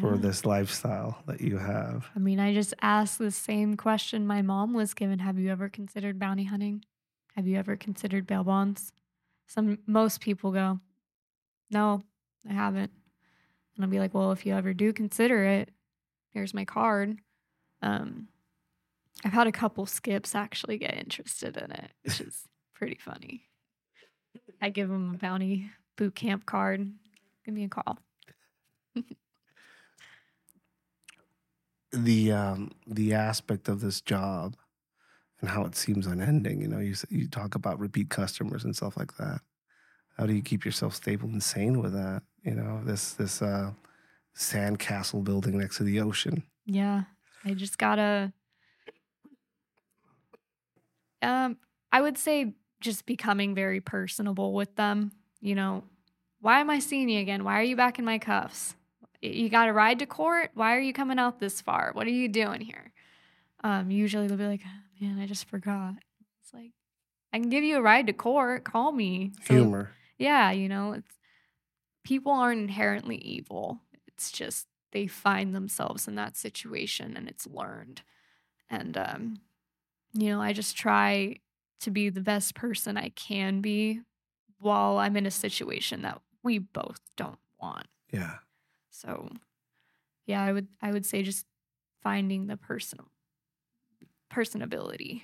for 0.00 0.16
this 0.16 0.46
lifestyle 0.46 1.22
that 1.26 1.40
you 1.40 1.58
have. 1.58 2.08
I 2.16 2.18
mean, 2.18 2.40
I 2.40 2.54
just 2.54 2.72
asked 2.80 3.18
the 3.18 3.30
same 3.30 3.76
question 3.76 4.26
my 4.26 4.40
mom 4.40 4.72
was 4.72 4.94
given. 4.94 5.18
Have 5.18 5.38
you 5.38 5.50
ever 5.50 5.68
considered 5.68 6.18
bounty 6.18 6.44
hunting? 6.44 6.84
Have 7.36 7.46
you 7.46 7.58
ever 7.58 7.76
considered 7.76 8.26
bail 8.26 8.44
bonds? 8.44 8.92
Some 9.46 9.78
most 9.86 10.20
people 10.20 10.50
go, 10.50 10.80
No, 11.70 12.02
I 12.48 12.54
haven't. 12.54 12.90
And 13.76 13.84
I'll 13.84 13.90
be 13.90 13.98
like, 13.98 14.14
Well, 14.14 14.32
if 14.32 14.46
you 14.46 14.54
ever 14.54 14.72
do 14.72 14.92
consider 14.92 15.44
it, 15.44 15.70
here's 16.32 16.54
my 16.54 16.64
card. 16.64 17.18
Um, 17.80 18.28
I've 19.24 19.32
had 19.32 19.46
a 19.46 19.52
couple 19.52 19.86
skips 19.86 20.34
actually 20.34 20.78
get 20.78 20.96
interested 20.96 21.56
in 21.56 21.70
it, 21.70 21.90
which 22.02 22.20
is 22.20 22.44
pretty 22.74 22.98
funny. 23.00 23.48
I 24.60 24.70
give 24.70 24.88
them 24.88 25.14
a 25.14 25.18
bounty 25.18 25.70
boot 25.96 26.14
camp 26.14 26.46
card. 26.46 26.90
Give 27.44 27.54
me 27.54 27.64
a 27.64 27.68
call. 27.68 27.98
The 31.94 32.32
um, 32.32 32.70
the 32.86 33.12
aspect 33.12 33.68
of 33.68 33.82
this 33.82 34.00
job 34.00 34.56
and 35.42 35.50
how 35.50 35.64
it 35.64 35.76
seems 35.76 36.06
unending. 36.06 36.62
You 36.62 36.68
know, 36.68 36.78
you 36.78 36.94
you 37.10 37.28
talk 37.28 37.54
about 37.54 37.78
repeat 37.78 38.08
customers 38.08 38.64
and 38.64 38.74
stuff 38.74 38.96
like 38.96 39.16
that. 39.18 39.42
How 40.16 40.24
do 40.24 40.32
you 40.32 40.40
keep 40.40 40.64
yourself 40.64 40.94
stable 40.94 41.28
and 41.28 41.42
sane 41.42 41.80
with 41.80 41.92
that? 41.92 42.22
You 42.44 42.54
know, 42.54 42.80
this 42.82 43.12
this 43.12 43.42
uh, 43.42 43.72
sandcastle 44.36 45.24
building 45.24 45.58
next 45.58 45.76
to 45.78 45.84
the 45.84 46.00
ocean. 46.00 46.42
Yeah, 46.66 47.02
I 47.44 47.54
just 47.54 47.78
gotta. 47.78 48.32
Um, 51.20 51.56
I 51.92 52.00
would 52.00 52.18
say 52.18 52.54
just 52.80 53.06
becoming 53.06 53.54
very 53.54 53.80
personable 53.80 54.52
with 54.52 54.74
them. 54.76 55.12
You 55.40 55.54
know, 55.54 55.84
why 56.40 56.60
am 56.60 56.70
I 56.70 56.78
seeing 56.78 57.08
you 57.08 57.20
again? 57.20 57.44
Why 57.44 57.58
are 57.60 57.64
you 57.64 57.76
back 57.76 57.98
in 57.98 58.04
my 58.04 58.18
cuffs? 58.18 58.74
You 59.20 59.48
got 59.48 59.66
to 59.66 59.72
ride 59.72 60.00
to 60.00 60.06
court. 60.06 60.50
Why 60.54 60.74
are 60.74 60.80
you 60.80 60.92
coming 60.92 61.18
out 61.18 61.38
this 61.38 61.60
far? 61.60 61.90
What 61.92 62.06
are 62.06 62.10
you 62.10 62.28
doing 62.28 62.60
here? 62.60 62.92
Um, 63.62 63.90
usually 63.92 64.26
they'll 64.26 64.36
be 64.36 64.46
like, 64.46 64.62
"Oh, 64.66 65.04
"Man, 65.04 65.20
I 65.20 65.26
just 65.26 65.48
forgot." 65.48 65.94
It's 66.42 66.52
like, 66.52 66.72
I 67.32 67.38
can 67.38 67.48
give 67.48 67.62
you 67.62 67.76
a 67.76 67.82
ride 67.82 68.08
to 68.08 68.12
court. 68.12 68.64
Call 68.64 68.90
me. 68.90 69.32
So, 69.44 69.54
Humor. 69.54 69.92
yeah, 70.18 70.50
you 70.50 70.68
know, 70.68 70.92
it's 70.94 71.14
people 72.02 72.32
aren't 72.32 72.62
inherently 72.62 73.16
evil. 73.18 73.80
It's 74.22 74.30
just 74.30 74.68
they 74.92 75.08
find 75.08 75.52
themselves 75.52 76.06
in 76.06 76.14
that 76.14 76.36
situation 76.36 77.16
and 77.16 77.28
it's 77.28 77.44
learned. 77.44 78.02
And 78.70 78.96
um, 78.96 79.40
you 80.14 80.28
know, 80.28 80.40
I 80.40 80.52
just 80.52 80.76
try 80.76 81.40
to 81.80 81.90
be 81.90 82.08
the 82.08 82.20
best 82.20 82.54
person 82.54 82.96
I 82.96 83.08
can 83.08 83.60
be 83.60 84.00
while 84.60 84.98
I'm 84.98 85.16
in 85.16 85.26
a 85.26 85.30
situation 85.30 86.02
that 86.02 86.20
we 86.44 86.58
both 86.58 87.00
don't 87.16 87.40
want. 87.60 87.88
Yeah. 88.12 88.36
So 88.90 89.28
yeah, 90.26 90.40
I 90.44 90.52
would 90.52 90.68
I 90.80 90.92
would 90.92 91.04
say 91.04 91.24
just 91.24 91.44
finding 92.00 92.46
the 92.46 92.56
personal 92.56 93.08
personability. 94.32 95.22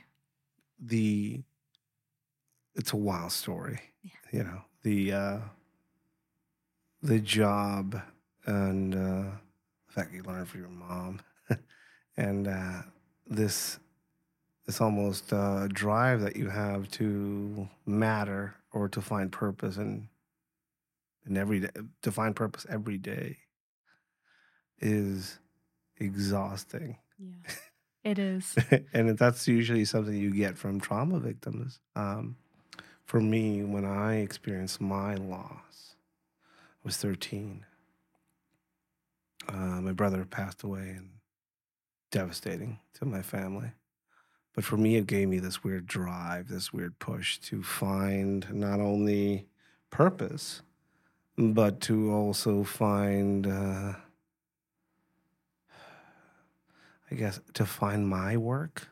The 0.81 1.45
it's 2.75 2.93
a 2.93 2.97
wild 2.97 3.31
story. 3.31 3.79
Yeah. 4.03 4.11
You 4.33 4.43
know, 4.43 4.63
the 4.83 5.13
uh, 5.13 5.39
the 7.01 7.21
job 7.21 8.03
and 8.49 8.95
uh, 8.95 9.31
the 9.87 9.93
fact 9.93 10.13
you 10.13 10.23
learn 10.23 10.45
from 10.45 10.61
your 10.61 10.71
mom, 10.71 11.21
and 12.17 12.49
uh, 12.49 12.83
this 13.27 13.79
this 14.67 14.81
almost 14.81 15.33
uh, 15.33 15.67
drive 15.69 16.21
that 16.21 16.37
you 16.37 16.49
have 16.49 16.91
to 16.91 17.69
matter 17.87 18.55
or 18.73 18.89
to 18.89 19.01
find 19.01 19.33
purpose 19.33 19.77
and 19.77 20.09
in 21.27 21.37
every 21.37 21.61
day 21.61 21.71
to 22.03 22.13
find 22.13 22.37
purpose 22.37 22.67
every 22.69 22.99
day 22.99 23.39
is 24.81 25.39
exhausting 25.99 26.97
Yeah. 27.19 27.53
It 28.05 28.19
is. 28.19 28.57
and 28.95 29.19
that's 29.19 29.49
usually 29.49 29.85
something 29.85 30.15
you 30.15 30.33
get 30.33 30.57
from 30.57 30.81
trauma 30.81 31.19
victims. 31.19 31.81
Um, 31.97 32.37
for 33.05 33.21
me, 33.21 33.65
when 33.65 33.85
I 33.85 34.17
experienced 34.21 34.81
my 34.81 35.15
loss, 35.15 35.97
I 36.47 36.85
was 36.85 36.97
13. 36.97 37.67
Uh, 39.49 39.81
my 39.81 39.93
brother 39.93 40.25
passed 40.25 40.63
away 40.63 40.95
and 40.97 41.11
devastating 42.11 42.79
to 42.95 43.05
my 43.07 43.23
family. 43.23 43.71
But 44.55 44.65
for 44.65 44.77
me, 44.77 44.97
it 44.97 45.07
gave 45.07 45.29
me 45.29 45.39
this 45.39 45.63
weird 45.63 45.87
drive, 45.87 46.49
this 46.49 46.73
weird 46.73 46.99
push 46.99 47.39
to 47.41 47.63
find 47.63 48.47
not 48.53 48.81
only 48.81 49.47
purpose, 49.91 50.63
but 51.37 51.81
to 51.83 52.13
also 52.13 52.65
find, 52.65 53.47
uh, 53.47 53.93
I 57.11 57.15
guess, 57.15 57.41
to 57.55 57.65
find 57.65 58.09
my 58.09 58.37
work, 58.37 58.89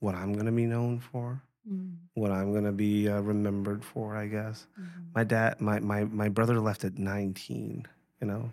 what 0.00 0.14
I'm 0.14 0.32
going 0.32 0.46
to 0.46 0.52
be 0.52 0.66
known 0.66 1.00
for, 1.00 1.42
Mm, 1.68 1.96
what 2.14 2.30
I'm 2.30 2.52
going 2.52 2.62
to 2.64 2.70
be 2.70 3.08
uh, 3.08 3.18
remembered 3.20 3.84
for, 3.84 4.14
I 4.16 4.28
guess. 4.28 4.68
mhm. 4.80 4.86
My 5.16 5.24
dad, 5.24 5.60
my, 5.60 5.80
my, 5.80 6.04
my 6.04 6.28
brother 6.28 6.60
left 6.60 6.84
at 6.84 6.96
19, 6.96 7.84
you 8.20 8.26
know, 8.28 8.52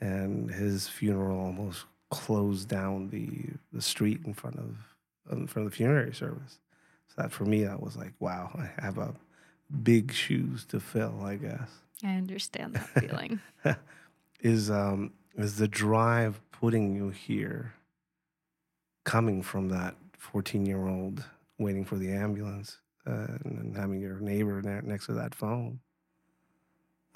and 0.00 0.50
his 0.50 0.88
funeral 0.88 1.38
almost 1.38 1.84
closed 2.10 2.68
down 2.68 3.08
the, 3.10 3.28
the 3.72 3.82
street 3.82 4.20
in 4.24 4.34
front 4.34 4.56
of, 4.56 4.76
in 5.32 5.46
front 5.46 5.66
of 5.66 5.72
the 5.72 5.76
funerary 5.76 6.14
service. 6.14 6.58
So 7.08 7.22
that 7.22 7.32
for 7.32 7.44
me, 7.44 7.64
that 7.64 7.82
was 7.82 7.96
like, 7.96 8.12
wow, 8.20 8.50
I 8.58 8.82
have 8.82 8.98
a 8.98 9.14
big 9.82 10.12
shoes 10.12 10.64
to 10.66 10.80
fill, 10.80 11.22
I 11.24 11.36
guess. 11.36 11.70
I 12.02 12.14
understand 12.16 12.74
that 12.74 12.88
feeling. 13.00 13.40
is 14.40 14.70
um 14.70 15.12
is 15.36 15.56
the 15.56 15.66
drive 15.68 16.40
putting 16.52 16.94
you 16.94 17.08
here 17.08 17.72
coming 19.04 19.42
from 19.42 19.68
that 19.70 19.94
14 20.18 20.66
year 20.66 20.86
old 20.86 21.24
waiting 21.58 21.84
for 21.84 21.96
the 21.96 22.10
ambulance 22.10 22.78
uh, 23.06 23.26
and, 23.44 23.58
and 23.58 23.76
having 23.76 24.00
your 24.00 24.18
neighbor 24.20 24.60
next 24.62 25.06
to 25.06 25.12
that 25.14 25.34
phone 25.34 25.78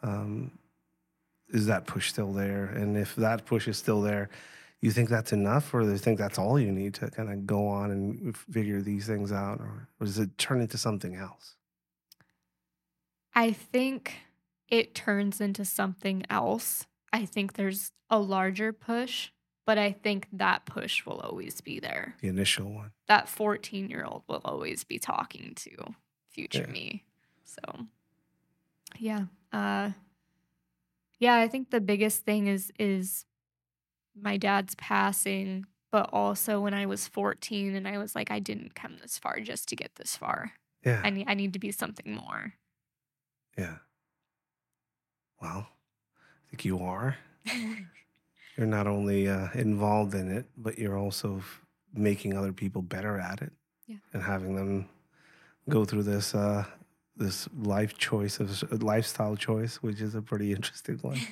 um 0.03 0.51
is 1.51 1.67
that 1.67 1.87
push 1.87 2.11
still 2.11 2.33
there 2.33 2.67
and 2.67 2.97
if 2.97 3.15
that 3.17 3.45
push 3.47 3.67
is 3.69 3.77
still 3.79 4.01
there 4.03 4.29
you 4.81 4.91
think 4.91 5.09
that's 5.09 5.33
enough 5.33 5.73
or 5.75 5.83
do 5.83 5.91
you 5.91 5.99
think 5.99 6.19
that's 6.19 6.39
all 6.39 6.59
you 6.59 6.71
need 6.71 6.95
to 6.95 7.11
kind 7.11 7.31
of 7.31 7.47
go 7.47 7.67
on 7.67 7.91
and 7.91 8.37
figure 8.37 8.81
these 8.83 9.07
things 9.07 9.33
out 9.33 9.59
or, 9.61 9.89
or 9.99 10.07
does 10.07 10.19
it 10.19 10.37
turn 10.39 10.61
into 10.61 10.77
something 10.79 11.15
else 11.17 11.55
I 13.35 13.53
think 13.53 14.17
it 14.69 14.95
turns 14.95 15.41
into 15.41 15.65
something 15.65 16.25
else. 16.29 16.87
I 17.13 17.25
think 17.25 17.53
there's 17.55 17.93
a 18.11 18.19
larger 18.19 18.73
push, 18.73 19.31
but 19.65 19.79
I 19.79 19.93
think 19.93 20.27
that 20.33 20.67
push 20.67 21.07
will 21.07 21.21
always 21.21 21.61
be 21.61 21.79
there. 21.79 22.17
the 22.21 22.29
initial 22.29 22.73
one 22.73 22.91
That 23.07 23.29
14 23.29 23.91
year 23.91 24.05
old 24.05 24.25
will 24.29 24.41
always 24.45 24.83
be 24.85 24.99
talking 24.99 25.53
to 25.57 25.95
future 26.29 26.65
Yeah. 26.67 26.73
me. 26.73 27.05
So, 27.45 27.61
yeah. 28.99 29.27
Uh, 29.53 29.93
yeah, 31.19 31.37
I 31.37 31.49
think 31.49 31.71
the 31.71 31.81
biggest 31.81 32.25
thing 32.25 32.47
is 32.47 32.73
is 32.79 33.25
my 34.21 34.37
dad's 34.37 34.75
passing, 34.77 35.65
but 35.93 36.11
also 36.13 36.61
when 36.61 36.75
I 36.75 36.87
was 36.87 37.07
14 37.09 37.75
and 37.75 37.87
I 37.89 37.99
was 37.99 38.15
like, 38.15 38.31
I 38.31 38.39
didn't 38.41 38.75
come 38.75 38.97
this 39.01 39.17
far 39.19 39.41
just 39.41 39.69
to 39.69 39.77
get 39.77 39.95
this 39.97 40.17
far. 40.17 40.53
yeah 40.85 41.01
I 41.05 41.11
need 41.11 41.27
I 41.29 41.35
need 41.35 41.53
to 41.55 41.59
be 41.59 41.73
something 41.73 42.15
more. 42.15 42.55
yeah 43.57 43.77
well 45.43 45.67
i 45.69 46.51
think 46.51 46.65
you 46.65 46.79
are 46.81 47.17
you're 48.57 48.67
not 48.67 48.87
only 48.87 49.29
uh, 49.29 49.49
involved 49.55 50.15
in 50.15 50.29
it, 50.31 50.45
but 50.57 50.77
you're 50.79 50.99
also 50.99 51.37
f- 51.39 51.63
making 51.95 52.37
other 52.37 52.53
people 52.53 52.83
better 52.83 53.19
at 53.19 53.41
it, 53.41 53.53
Yeah. 53.87 53.99
and 54.13 54.21
having 54.23 54.57
them 54.57 54.89
go 55.69 55.85
through 55.85 56.03
this 56.03 56.35
uh, 56.35 56.65
this 57.19 57.49
life 57.57 57.97
choice 57.99 58.41
of 58.41 58.83
lifestyle 58.83 59.37
choice, 59.37 59.77
which 59.77 60.01
is 60.01 60.15
a 60.15 60.23
pretty 60.23 60.53
interesting 60.53 60.99
one. 60.99 61.19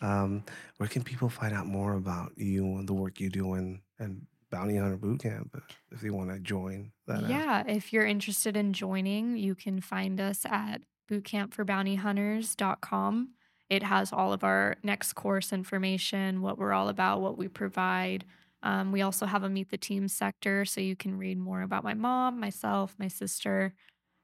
Um, 0.00 0.44
where 0.76 0.88
can 0.88 1.02
people 1.02 1.28
find 1.28 1.52
out 1.52 1.66
more 1.66 1.94
about 1.94 2.30
you 2.36 2.64
and 2.64 2.88
the 2.88 2.94
work 2.94 3.18
you 3.18 3.30
do 3.30 3.54
in 3.54 3.80
and 3.98 4.24
Bounty 4.50 4.76
Hunter 4.76 4.96
Boot 4.96 5.20
Camp 5.20 5.60
if, 5.90 6.00
they 6.00 6.10
want 6.10 6.30
to 6.30 6.38
join 6.38 6.92
that? 7.06 7.28
Yeah, 7.28 7.64
if 7.66 7.92
you're 7.92 8.06
interested 8.06 8.56
in 8.56 8.72
joining, 8.72 9.36
you 9.36 9.56
can 9.56 9.80
find 9.80 10.20
us 10.20 10.46
at 10.46 10.82
bootcampforbountyhunters.com. 11.10 13.30
It 13.68 13.82
has 13.82 14.12
all 14.12 14.32
of 14.32 14.44
our 14.44 14.76
next 14.82 15.14
course 15.14 15.52
information, 15.52 16.42
what 16.42 16.58
we're 16.58 16.72
all 16.72 16.88
about, 16.88 17.20
what 17.20 17.36
we 17.36 17.48
provide. 17.48 18.24
Um, 18.62 18.92
we 18.92 19.02
also 19.02 19.26
have 19.26 19.42
a 19.42 19.48
meet 19.48 19.70
the 19.70 19.76
team 19.76 20.06
sector, 20.08 20.64
so 20.64 20.80
you 20.80 20.94
can 20.96 21.18
read 21.18 21.38
more 21.38 21.62
about 21.62 21.82
my 21.84 21.94
mom, 21.94 22.40
myself, 22.40 22.96
my 22.98 23.06
sister. 23.08 23.74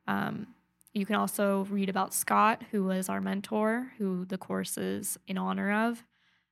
Um, 0.07 0.54
you 0.95 1.05
can 1.05 1.17
also 1.17 1.67
read 1.71 1.89
about 1.89 2.15
Scott, 2.15 2.63
who 2.71 2.85
was 2.85 3.09
our 3.09 3.21
mentor, 3.21 3.93
who 3.99 4.25
the 4.25 4.39
course 4.39 4.79
is 4.79 5.19
in 5.27 5.37
honor 5.37 5.89
of. 5.89 6.05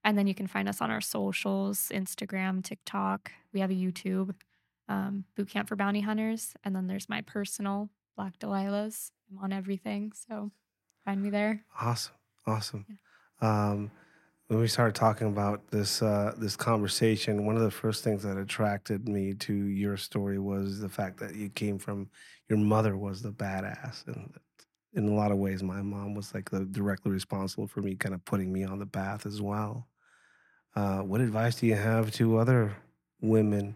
And 0.04 0.18
then 0.18 0.26
you 0.26 0.34
can 0.34 0.48
find 0.48 0.68
us 0.68 0.80
on 0.80 0.90
our 0.90 1.00
socials 1.00 1.90
Instagram, 1.94 2.62
TikTok. 2.62 3.30
We 3.52 3.60
have 3.60 3.70
a 3.70 3.74
YouTube 3.74 4.34
um, 4.88 5.24
Boot 5.36 5.48
Camp 5.48 5.68
for 5.68 5.76
Bounty 5.76 6.00
Hunters. 6.00 6.54
And 6.64 6.74
then 6.74 6.88
there's 6.88 7.08
my 7.08 7.20
personal 7.20 7.88
Black 8.16 8.38
Delilah's. 8.40 9.12
I'm 9.30 9.42
on 9.42 9.52
everything. 9.52 10.12
So 10.28 10.50
find 11.04 11.22
me 11.22 11.30
there. 11.30 11.64
Awesome, 11.80 12.14
awesome. 12.44 12.86
Um, 13.40 13.92
when 14.52 14.60
we 14.60 14.68
started 14.68 14.94
talking 14.94 15.28
about 15.28 15.66
this 15.70 16.02
uh, 16.02 16.34
this 16.36 16.56
conversation, 16.56 17.46
one 17.46 17.56
of 17.56 17.62
the 17.62 17.70
first 17.70 18.04
things 18.04 18.22
that 18.22 18.36
attracted 18.36 19.08
me 19.08 19.32
to 19.32 19.54
your 19.54 19.96
story 19.96 20.38
was 20.38 20.78
the 20.78 20.90
fact 20.90 21.18
that 21.20 21.34
you 21.34 21.48
came 21.48 21.78
from 21.78 22.10
your 22.50 22.58
mother 22.58 22.94
was 22.94 23.22
the 23.22 23.32
badass, 23.32 24.06
and 24.06 24.30
in 24.92 25.08
a 25.08 25.14
lot 25.14 25.32
of 25.32 25.38
ways, 25.38 25.62
my 25.62 25.80
mom 25.80 26.14
was 26.14 26.34
like 26.34 26.50
the 26.50 26.66
directly 26.66 27.10
responsible 27.10 27.66
for 27.66 27.80
me 27.80 27.94
kind 27.94 28.14
of 28.14 28.22
putting 28.26 28.52
me 28.52 28.62
on 28.62 28.78
the 28.78 28.84
path 28.84 29.24
as 29.24 29.40
well. 29.40 29.88
Uh, 30.76 30.98
what 30.98 31.22
advice 31.22 31.54
do 31.54 31.66
you 31.66 31.74
have 31.74 32.10
to 32.10 32.36
other 32.36 32.76
women, 33.22 33.74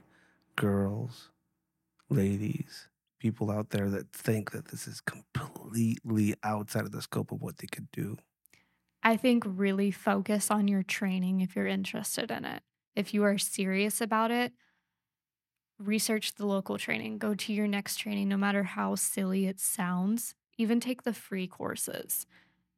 girls, 0.57 1.31
ladies, 2.11 2.89
people 3.19 3.51
out 3.51 3.71
there 3.71 3.89
that 3.89 4.13
think 4.13 4.51
that 4.51 4.69
this 4.69 4.87
is 4.87 5.01
completely 5.01 6.35
outside 6.43 6.85
of 6.85 6.93
the 6.93 7.01
scope 7.01 7.33
of 7.33 7.41
what 7.41 7.57
they 7.57 7.67
could 7.67 7.91
do? 7.93 8.19
I 9.07 9.17
think 9.17 9.45
really 9.47 9.93
focus 9.93 10.51
on 10.51 10.67
your 10.67 10.83
training 10.83 11.41
if 11.41 11.55
you're 11.55 11.69
interested 11.69 12.29
in 12.33 12.45
it. 12.45 12.65
If 12.97 13.15
you 13.15 13.23
are 13.23 13.39
serious 13.39 14.01
about 14.01 14.33
it, 14.33 14.53
research 15.79 16.35
the 16.35 16.45
local 16.45 16.77
training. 16.77 17.19
Go 17.19 17.33
to 17.37 17.53
your 17.53 17.69
next 17.69 17.99
training, 17.99 18.29
no 18.29 18.37
matter 18.37 18.65
how 18.65 18.97
silly 18.97 19.47
it 19.47 19.61
sounds. 19.61 20.35
Even 20.59 20.81
take 20.81 21.05
the 21.05 21.13
free 21.13 21.47
courses. 21.47 22.27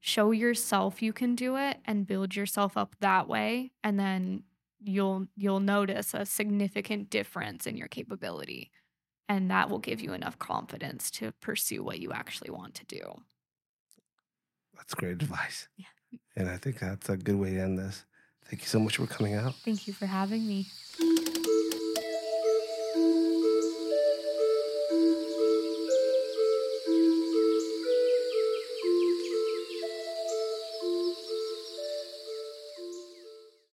Show 0.00 0.30
yourself 0.32 1.00
you 1.00 1.14
can 1.14 1.34
do 1.34 1.56
it 1.56 1.78
and 1.86 2.06
build 2.06 2.36
yourself 2.36 2.76
up 2.76 2.94
that 3.00 3.26
way. 3.26 3.72
And 3.82 3.98
then 3.98 4.42
you'll 4.82 5.28
you'll 5.34 5.60
notice 5.60 6.12
a 6.12 6.26
significant 6.26 7.08
difference 7.08 7.66
in 7.66 7.78
your 7.78 7.88
capability. 7.88 8.70
And 9.30 9.50
that 9.50 9.70
will 9.70 9.78
give 9.78 10.02
you 10.02 10.12
enough 10.12 10.38
confidence 10.38 11.10
to 11.12 11.32
pursue 11.40 11.82
what 11.82 12.00
you 12.00 12.12
actually 12.12 12.50
want 12.50 12.74
to 12.74 12.84
do. 12.84 13.22
That's 14.76 14.94
great 14.94 15.12
advice. 15.12 15.68
Yeah. 15.76 15.86
And 16.36 16.48
I 16.48 16.56
think 16.56 16.80
that's 16.80 17.08
a 17.08 17.16
good 17.16 17.36
way 17.36 17.54
to 17.54 17.60
end 17.60 17.78
this. 17.78 18.04
Thank 18.46 18.62
you 18.62 18.68
so 18.68 18.78
much 18.80 18.96
for 18.96 19.06
coming 19.06 19.34
out. 19.34 19.54
Thank 19.64 19.86
you 19.86 19.92
for 19.92 20.06
having 20.06 20.46
me. 20.46 20.66